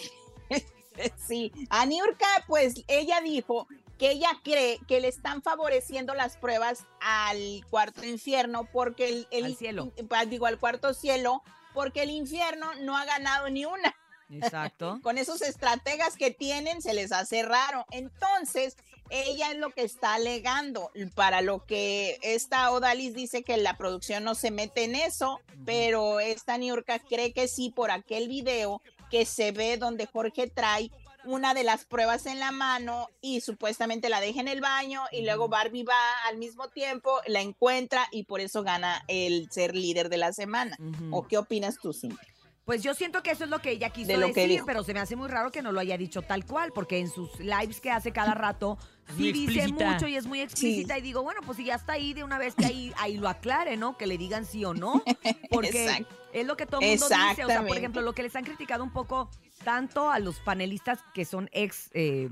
sí, 1.26 1.52
a 1.70 1.86
Niurka, 1.86 2.26
pues 2.46 2.74
ella 2.88 3.20
dijo 3.20 3.66
que 3.98 4.10
ella 4.12 4.30
cree 4.42 4.78
que 4.88 5.00
le 5.00 5.08
están 5.08 5.42
favoreciendo 5.42 6.14
las 6.14 6.36
pruebas 6.36 6.84
al 7.00 7.64
cuarto 7.70 8.04
infierno 8.04 8.68
porque 8.72 9.08
el, 9.08 9.28
el- 9.30 9.44
Al 9.46 9.56
cielo. 9.56 9.92
pa- 10.08 10.24
digo 10.26 10.46
al 10.46 10.58
cuarto 10.58 10.94
cielo 10.94 11.42
porque 11.72 12.02
el 12.02 12.10
infierno 12.10 12.72
no 12.82 12.96
ha 12.96 13.04
ganado 13.04 13.48
ni 13.50 13.64
una. 13.64 13.94
Exacto. 14.30 14.98
Con 15.02 15.18
esos 15.18 15.42
estrategas 15.42 16.16
que 16.16 16.30
tienen 16.30 16.82
se 16.82 16.94
les 16.94 17.12
hace 17.12 17.42
raro. 17.42 17.84
Entonces, 17.90 18.76
ella 19.10 19.52
es 19.52 19.58
lo 19.58 19.70
que 19.70 19.82
está 19.82 20.14
alegando. 20.14 20.90
Para 21.14 21.40
lo 21.40 21.64
que 21.64 22.18
esta 22.22 22.70
Odalis 22.70 23.14
dice 23.14 23.42
que 23.42 23.56
la 23.56 23.76
producción 23.76 24.24
no 24.24 24.34
se 24.34 24.50
mete 24.50 24.84
en 24.84 24.94
eso, 24.94 25.40
pero 25.64 26.20
esta 26.20 26.58
Niurka 26.58 26.98
cree 26.98 27.32
que 27.32 27.48
sí 27.48 27.70
por 27.70 27.90
aquel 27.90 28.28
video 28.28 28.82
que 29.10 29.26
se 29.26 29.52
ve 29.52 29.76
donde 29.76 30.06
Jorge 30.06 30.48
trae 30.48 30.90
una 31.24 31.54
de 31.54 31.64
las 31.64 31.84
pruebas 31.84 32.26
en 32.26 32.38
la 32.38 32.52
mano 32.52 33.08
y 33.20 33.40
supuestamente 33.40 34.08
la 34.08 34.20
deja 34.20 34.40
en 34.40 34.48
el 34.48 34.60
baño 34.60 35.02
y 35.10 35.22
luego 35.22 35.48
Barbie 35.48 35.84
va 35.84 35.98
al 36.28 36.36
mismo 36.36 36.68
tiempo, 36.68 37.20
la 37.26 37.40
encuentra 37.40 38.06
y 38.10 38.24
por 38.24 38.40
eso 38.40 38.62
gana 38.62 39.04
el 39.08 39.50
ser 39.50 39.74
líder 39.74 40.08
de 40.08 40.18
la 40.18 40.32
semana. 40.32 40.76
¿O 41.10 41.26
qué 41.26 41.38
opinas 41.38 41.76
tú, 41.80 41.92
Cintia? 41.92 42.33
Pues 42.64 42.82
yo 42.82 42.94
siento 42.94 43.22
que 43.22 43.30
eso 43.30 43.44
es 43.44 43.50
lo 43.50 43.60
que 43.60 43.70
ella 43.72 43.90
quiso 43.90 44.08
De 44.08 44.16
lo 44.16 44.32
que 44.32 44.46
decir, 44.46 44.62
pero 44.64 44.82
se 44.82 44.94
me 44.94 45.00
hace 45.00 45.16
muy 45.16 45.28
raro 45.28 45.50
que 45.50 45.60
no 45.60 45.70
lo 45.70 45.80
haya 45.80 45.98
dicho 45.98 46.22
tal 46.22 46.46
cual, 46.46 46.72
porque 46.74 46.98
en 46.98 47.10
sus 47.10 47.38
lives 47.38 47.80
que 47.80 47.90
hace 47.90 48.10
cada 48.10 48.32
rato 48.32 48.78
sí 49.16 49.32
dice 49.32 49.68
mucho 49.68 50.08
y 50.08 50.16
es 50.16 50.26
muy 50.26 50.40
explícita 50.40 50.96
y 50.96 51.02
digo, 51.02 51.22
bueno, 51.22 51.42
pues 51.44 51.58
si 51.58 51.64
ya 51.64 51.74
está 51.74 51.92
ahí 51.94 52.14
de 52.14 52.24
una 52.24 52.38
vez 52.38 52.54
que 52.54 52.64
ahí, 52.64 52.92
ahí 52.96 53.18
lo 53.18 53.28
aclare, 53.28 53.76
¿no? 53.76 53.98
Que 53.98 54.06
le 54.06 54.16
digan 54.16 54.46
sí 54.46 54.64
o 54.64 54.72
no, 54.72 55.02
porque 55.50 56.06
es 56.32 56.46
lo 56.46 56.56
que 56.56 56.64
todo 56.64 56.80
el 56.80 56.98
mundo 56.98 57.06
dice, 57.06 57.44
o 57.44 57.48
sea, 57.48 57.66
por 57.66 57.76
ejemplo, 57.76 58.00
lo 58.00 58.14
que 58.14 58.22
les 58.22 58.34
han 58.34 58.44
criticado 58.44 58.82
un 58.82 58.92
poco 58.92 59.30
tanto 59.62 60.10
a 60.10 60.18
los 60.18 60.40
panelistas 60.40 60.98
que 61.14 61.24
son 61.24 61.48
ex 61.52 61.88
eh, 61.94 62.28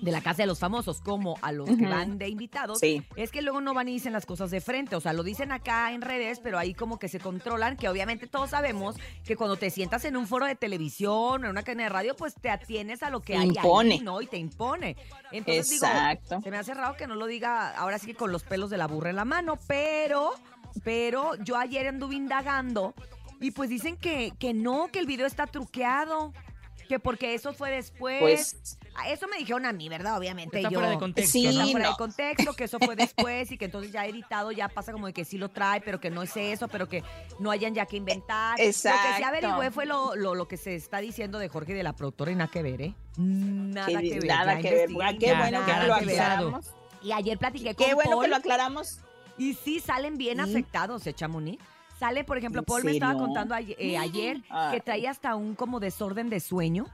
de 0.00 0.10
la 0.12 0.20
Casa 0.20 0.42
de 0.42 0.46
los 0.46 0.58
Famosos 0.60 1.00
como 1.00 1.36
a 1.42 1.52
los 1.52 1.66
que 1.68 1.74
Ujú. 1.74 1.88
van 1.88 2.18
de 2.18 2.28
invitados, 2.28 2.78
Sí. 2.78 3.02
es 3.16 3.30
que 3.30 3.42
luego 3.42 3.60
no 3.60 3.74
van 3.74 3.88
y 3.88 3.92
dicen 3.94 4.12
las 4.12 4.24
cosas 4.26 4.50
de 4.50 4.60
frente, 4.60 4.96
o 4.96 5.00
sea, 5.00 5.12
lo 5.12 5.22
dicen 5.22 5.52
acá 5.52 5.92
en 5.92 6.00
redes, 6.02 6.40
pero 6.40 6.58
ahí 6.58 6.72
como 6.72 6.98
que 6.98 7.08
se 7.08 7.18
controlan, 7.20 7.76
que 7.76 7.88
obviamente 7.88 8.26
todos 8.26 8.50
sabemos 8.50 8.96
que 9.24 9.36
cuando 9.36 9.56
te 9.56 9.70
sientas 9.70 10.04
en 10.04 10.16
un 10.16 10.26
foro 10.26 10.46
de 10.46 10.54
televisión 10.54 11.42
o 11.42 11.44
en 11.44 11.50
una 11.50 11.62
cadena 11.62 11.84
de 11.84 11.88
radio, 11.90 12.16
pues 12.16 12.34
te 12.34 12.48
atienes 12.48 13.02
a 13.02 13.10
lo 13.10 13.20
que 13.20 13.36
hay 13.36 13.48
Impone. 13.48 13.94
ahí, 13.94 14.00
¿no? 14.00 14.20
Y 14.22 14.26
te 14.26 14.38
impone. 14.38 14.96
Entonces 15.30 15.72
Exacto. 15.72 16.36
digo, 16.36 16.42
se 16.42 16.50
me 16.50 16.58
hace 16.58 16.74
raro 16.74 16.96
que 16.96 17.06
no 17.06 17.16
lo 17.16 17.26
diga 17.26 17.70
ahora 17.76 17.98
sí 17.98 18.06
que 18.06 18.14
con 18.14 18.32
los 18.32 18.44
pelos 18.44 18.70
de 18.70 18.78
la 18.78 18.86
burra 18.86 19.10
en 19.10 19.16
la 19.16 19.24
mano, 19.24 19.58
pero, 19.66 20.32
pero 20.84 21.34
yo 21.42 21.56
ayer 21.56 21.88
anduve 21.88 22.14
indagando 22.14 22.94
y 23.40 23.50
pues 23.50 23.68
dicen 23.68 23.96
que, 23.96 24.32
que 24.38 24.54
no, 24.54 24.88
que 24.92 24.98
el 25.00 25.06
video 25.06 25.26
está 25.26 25.46
truqueado. 25.46 26.32
Que 26.92 26.98
porque 27.00 27.34
eso 27.34 27.52
fue 27.54 27.70
después. 27.70 28.20
Pues 28.20 28.78
Ah, 28.94 29.08
Eso 29.08 29.26
me 29.26 29.38
dijeron 29.38 29.64
a 29.64 29.72
mí, 29.72 29.88
¿verdad? 29.88 30.18
Obviamente 30.18 30.58
Está 30.58 30.68
yo. 30.68 30.74
fuera 30.78 30.90
de 30.90 30.98
contexto, 30.98 31.32
Sí, 31.32 31.46
Está 31.46 31.64
fuera 31.64 31.86
no. 31.86 31.90
de 31.92 31.96
contexto, 31.96 32.52
que 32.52 32.64
eso 32.64 32.78
fue 32.78 32.94
después 32.96 33.50
y 33.50 33.56
que 33.56 33.64
entonces 33.64 33.90
ya 33.90 34.04
editado 34.04 34.52
ya 34.52 34.68
pasa 34.68 34.92
como 34.92 35.06
de 35.06 35.14
que 35.14 35.24
sí 35.24 35.38
lo 35.38 35.48
trae, 35.48 35.80
pero 35.80 35.98
que 35.98 36.10
no 36.10 36.22
es 36.22 36.36
eso, 36.36 36.68
pero 36.68 36.90
que 36.90 37.02
no 37.38 37.50
hayan 37.50 37.74
ya 37.74 37.86
que 37.86 37.96
inventar. 37.96 38.58
Lo 38.58 38.64
que 38.66 38.72
sí 38.74 38.88
Exacto. 38.88 39.26
averigüé 39.26 39.70
fue 39.70 39.86
lo, 39.86 40.14
lo, 40.14 40.34
lo 40.34 40.46
que 40.46 40.58
se 40.58 40.74
está 40.74 40.98
diciendo 40.98 41.38
de 41.38 41.48
Jorge 41.48 41.72
y 41.72 41.74
de 41.74 41.82
la 41.82 41.94
productora 41.94 42.32
y 42.32 42.34
nada 42.34 42.50
que 42.50 42.62
ver, 42.62 42.82
¿eh? 42.82 42.94
Nada 43.16 43.86
que- 43.86 44.10
que 44.10 44.14
ver. 44.20 44.24
nada 44.26 44.58
que 44.60 44.70
ver. 44.70 44.88
Qué 45.18 45.26
Ya, 45.26 45.38
bueno 45.38 45.64
que 45.64 45.72
nada 45.72 45.86
lo 45.86 45.98
que 45.98 46.04
ver. 46.04 46.20
aclaramos. 46.20 46.66
Y 47.02 47.12
ayer 47.12 47.38
platiqué 47.38 47.74
con 47.74 47.86
Qué 47.86 47.94
bueno 47.94 48.10
Paul 48.10 48.24
que 48.24 48.28
lo 48.28 48.36
aclaramos. 48.36 48.98
y 49.38 49.54
sí 49.54 49.80
salen 49.80 50.18
bien 50.18 50.36
¿Sí? 50.36 50.50
afectados, 50.50 51.06
¿eh, 51.06 51.14
Chamonix? 51.14 51.58
Sale, 52.02 52.24
por 52.24 52.36
ejemplo, 52.36 52.62
¿En 52.62 52.64
Paul 52.64 52.82
me 52.82 52.90
estaba 52.90 53.16
contando 53.16 53.54
ayer, 53.54 53.76
eh, 53.78 53.96
ayer 53.96 54.38
que 54.42 54.48
Ay. 54.50 54.80
traía 54.80 55.12
hasta 55.12 55.36
un 55.36 55.54
como 55.54 55.78
desorden 55.78 56.30
de 56.30 56.40
sueño, 56.40 56.86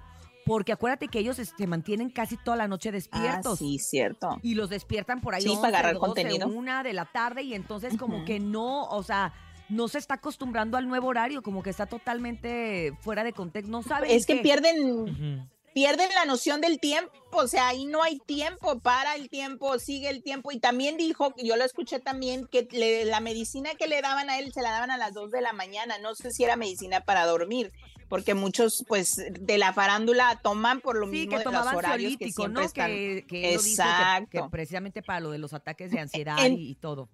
porque 0.45 0.71
acuérdate 0.71 1.09
que 1.09 1.19
ellos 1.19 1.37
se 1.39 1.67
mantienen 1.67 2.11
casi 2.11 2.37
toda 2.37 2.59
la 2.59 2.69
noche 2.69 2.91
Ah, 2.91 2.93
despiertos. 2.93 3.59
sí, 3.59 3.79
cierto. 3.79 4.39
Y 4.43 4.55
los 4.55 4.69
despiertan 4.69 5.23
por 5.23 5.35
ahí 5.35 5.41
Sí, 5.45 5.49
11, 5.49 5.63
para 5.63 5.79
agarrar 5.79 5.95
12, 5.95 6.07
contenido. 6.07 6.49
una 6.49 6.83
de 6.83 6.93
la 6.93 7.07
tarde 7.07 7.41
y 7.43 7.55
entonces 7.55 7.97
como 7.97 8.27
que 8.27 8.39
no, 8.39 8.85
o 8.85 9.03
sea, 9.03 9.33
no 9.71 9.89
se 9.89 9.97
está 9.97 10.15
acostumbrando 10.15 10.77
al 10.77 10.87
nuevo 10.87 11.09
horario, 11.09 11.43
como 11.43 11.63
que 11.63 11.71
está 11.71 11.87
totalmente 11.87 12.93
fuera 13.01 13.25
de 13.25 13.33
contexto, 13.33 13.71
no 13.73 13.83
saben 13.83 14.11
Es 14.11 14.27
que 14.27 14.37
qué. 14.37 14.43
pierden. 14.43 15.49
Pierden 15.79 16.09
la 16.13 16.25
noción 16.25 16.61
del 16.61 16.81
tiempo, 16.81 17.13
o 17.31 17.47
sea, 17.47 17.69
ahí 17.69 17.87
no 17.87 18.03
hay 18.03 18.19
tiempo, 18.19 18.81
para 18.81 19.15
el 19.15 19.29
tiempo, 19.29 19.79
sigue 19.79 20.11
el 20.11 20.25
tiempo. 20.25 20.51
Y 20.51 20.59
también 20.59 20.97
dijo, 20.97 21.33
yo 21.37 21.55
lo 21.55 21.65
escuché 21.65 22.01
también, 22.01 22.49
que 22.49 22.67
le- 22.73 23.05
la 23.05 23.21
medicina 23.21 23.71
que 23.79 23.87
le 23.87 24.03
daban 24.03 24.29
a 24.29 24.41
él 24.41 24.53
se 24.53 24.61
la 24.61 24.73
daban 24.73 24.91
a 24.91 24.97
las 24.97 25.15
2 25.15 25.31
de 25.31 25.41
la 25.41 25.53
mañana, 25.53 25.97
no 25.99 26.17
sé 26.17 26.33
si 26.33 26.43
era 26.43 26.57
medicina 26.57 27.03
para 27.03 27.27
dormir, 27.27 27.71
porque 28.09 28.35
muchos, 28.35 28.85
pues, 28.89 29.23
de 29.41 29.57
la 29.59 29.73
farándula 29.73 30.41
toman 30.43 30.81
por 30.81 30.97
lo 30.99 31.07
Sí, 31.07 31.13
mismo 31.13 31.39
que 31.39 31.45
de 31.45 31.53
los 31.53 31.67
horarios 31.73 32.17
que 32.19 32.33
siempre 32.33 32.61
¿no? 32.61 32.67
están. 32.67 32.91
Que, 32.91 33.25
Exacto. 33.55 34.49
precisamente 34.51 35.01
para 35.05 35.21
lo 35.21 35.31
de 35.31 35.39
los 35.39 35.53
ataques 35.53 35.93
de 35.93 36.01
ansiedad 36.01 36.45
En- 36.45 36.55
y, 36.59 36.71
y 36.71 36.75
todo. 36.75 37.09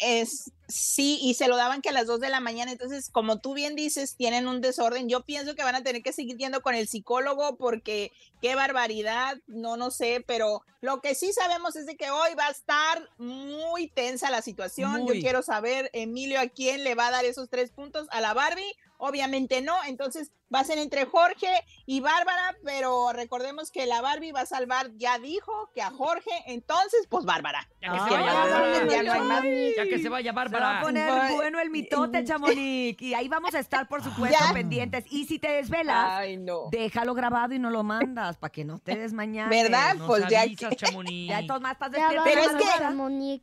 Es, 0.00 0.50
sí, 0.68 1.18
y 1.22 1.34
se 1.34 1.48
lo 1.48 1.56
daban 1.56 1.82
que 1.82 1.90
a 1.90 1.92
las 1.92 2.06
2 2.06 2.20
de 2.20 2.30
la 2.30 2.40
mañana. 2.40 2.72
Entonces, 2.72 3.10
como 3.10 3.38
tú 3.40 3.54
bien 3.54 3.76
dices, 3.76 4.16
tienen 4.16 4.48
un 4.48 4.60
desorden. 4.60 5.08
Yo 5.08 5.24
pienso 5.24 5.54
que 5.54 5.62
van 5.62 5.74
a 5.74 5.82
tener 5.82 6.02
que 6.02 6.12
seguir 6.12 6.36
yendo 6.36 6.62
con 6.62 6.74
el 6.74 6.88
psicólogo 6.88 7.56
porque 7.56 8.12
qué 8.40 8.54
barbaridad, 8.54 9.36
no, 9.46 9.76
no 9.76 9.90
sé, 9.90 10.24
pero 10.26 10.62
lo 10.80 11.00
que 11.00 11.14
sí 11.14 11.32
sabemos 11.32 11.76
es 11.76 11.86
de 11.86 11.96
que 11.96 12.10
hoy 12.10 12.34
va 12.38 12.46
a 12.46 12.50
estar 12.50 13.08
muy 13.18 13.88
tensa 13.88 14.30
la 14.30 14.42
situación. 14.42 15.02
Muy. 15.02 15.16
Yo 15.16 15.22
quiero 15.22 15.42
saber, 15.42 15.90
Emilio, 15.92 16.40
a 16.40 16.48
quién 16.48 16.84
le 16.84 16.94
va 16.94 17.08
a 17.08 17.10
dar 17.10 17.24
esos 17.24 17.48
tres 17.50 17.70
puntos, 17.70 18.08
a 18.10 18.20
la 18.20 18.34
Barbie. 18.34 18.74
Obviamente 19.00 19.62
no, 19.62 19.74
entonces 19.86 20.30
va 20.54 20.60
a 20.60 20.64
ser 20.64 20.78
entre 20.78 21.04
Jorge 21.06 21.48
y 21.86 22.00
Bárbara, 22.00 22.56
pero 22.64 23.12
recordemos 23.12 23.70
que 23.70 23.86
la 23.86 24.00
Barbie 24.00 24.32
va 24.32 24.40
a 24.40 24.46
salvar, 24.46 24.90
ya 24.96 25.18
dijo 25.18 25.70
que 25.74 25.80
a 25.82 25.90
Jorge, 25.90 26.30
entonces 26.46 27.06
pues 27.08 27.24
Bárbara. 27.24 27.68
Ya 27.80 27.92
que 27.92 27.98
se 27.98 28.04
Ay, 28.04 28.10
vaya 28.10 28.42
ay, 28.42 28.50
Bárbara. 28.50 28.86
ya 28.90 29.02
no 29.02 29.12
hay 29.12 29.20
más. 29.20 29.42
Ya 29.76 29.84
que 29.84 29.98
se 29.98 30.08
vaya 30.08 30.30
Se 30.32 30.34
va 30.36 30.42
a 30.42 30.44
Bárbara. 30.44 30.80
poner 30.82 31.10
Bueno, 31.10 31.34
bueno 31.36 31.60
el 31.60 31.70
mitote, 31.70 32.24
Chamonix. 32.24 33.00
Y 33.00 33.14
ahí 33.14 33.28
vamos 33.28 33.54
a 33.54 33.58
estar, 33.60 33.88
por 33.88 34.02
supuesto, 34.02 34.36
Ya. 34.38 34.52
pendientes. 34.52 35.04
Y 35.10 35.24
si 35.26 35.38
te 35.38 35.48
desvelas, 35.52 36.06
Ay, 36.10 36.36
no. 36.36 36.68
déjalo 36.70 37.14
grabado 37.14 37.54
y 37.54 37.58
no 37.58 37.70
lo 37.70 37.82
mandas 37.84 38.36
para 38.36 38.50
que 38.52 38.64
no 38.64 38.78
te 38.80 38.96
des 38.96 39.12
mañana. 39.12 39.48
¿Verdad? 39.50 39.94
Nos 39.94 40.06
Pues 40.08 40.26
ya 40.28 40.42
avisas, 40.42 40.74
Chamonix. 40.76 41.28
Ya 41.30 41.38
entonces 41.40 41.62
más 41.62 41.72
estás 41.72 41.92
Ya 41.92 41.98
despierta. 42.10 42.24
Pero 42.24 42.40
es 42.42 42.64
que- 42.64 42.78
Chamonix. 42.78 43.42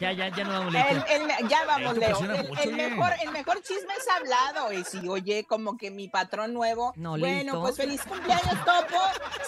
Ya, 0.00 0.10
ya, 0.12 0.28
ya 0.28 0.42
no 0.42 0.52
damos 0.52 0.74
El, 0.74 0.82
leche. 0.98 1.14
el- 1.40 1.48
ya 1.48 1.64
vamos, 1.66 1.96
Leo. 1.96 2.08
presiona 2.08 2.34
El, 2.40 2.72
mejor, 2.74 3.12
el 3.22 3.30
mejor 3.30 3.62
chisme 3.62 3.92
es 3.96 4.08
hablado. 4.08 4.72
Y 4.72 4.82
si 4.84 5.08
oye, 5.08 5.44
como 5.44 5.76
que 5.78 5.90
mi 5.92 6.08
patrón 6.08 6.52
nuevo. 6.52 6.92
No, 6.96 7.10
bueno, 7.16 7.38
listo. 7.42 7.60
pues 7.62 7.76
feliz 7.76 8.02
cumpleaños, 8.02 8.64
Topo. 8.64 9.00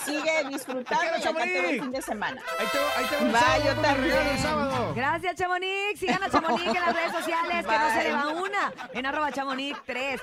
Sigue 0.05 0.45
disfrutando 0.49 1.01
quiero, 1.01 1.19
y 1.19 1.23
acá 1.29 1.43
te 1.43 1.61
veo 1.61 1.71
el 1.71 1.81
fin 1.81 1.91
de 1.91 2.03
semana. 2.03 2.41
Ahí 2.61 2.67
te, 2.71 2.79
ahí 2.79 3.07
te 3.07 3.33
va 3.33 3.59
yo 3.59 3.81
también. 3.83 4.95
Gracias, 4.95 5.35
Chamonix. 5.37 5.99
Sigan 5.99 6.23
a 6.23 6.31
Chamonix 6.31 6.67
en 6.67 6.75
las 6.75 6.95
redes 6.95 7.13
sociales, 7.13 7.67
que 7.67 7.79
no 7.79 7.91
se 7.91 8.03
le 8.05 8.13
va 8.13 8.29
una. 8.29 8.73
En 8.93 9.07
arroba 9.07 9.33
Chamonix 9.33 9.77
3. 9.85 10.21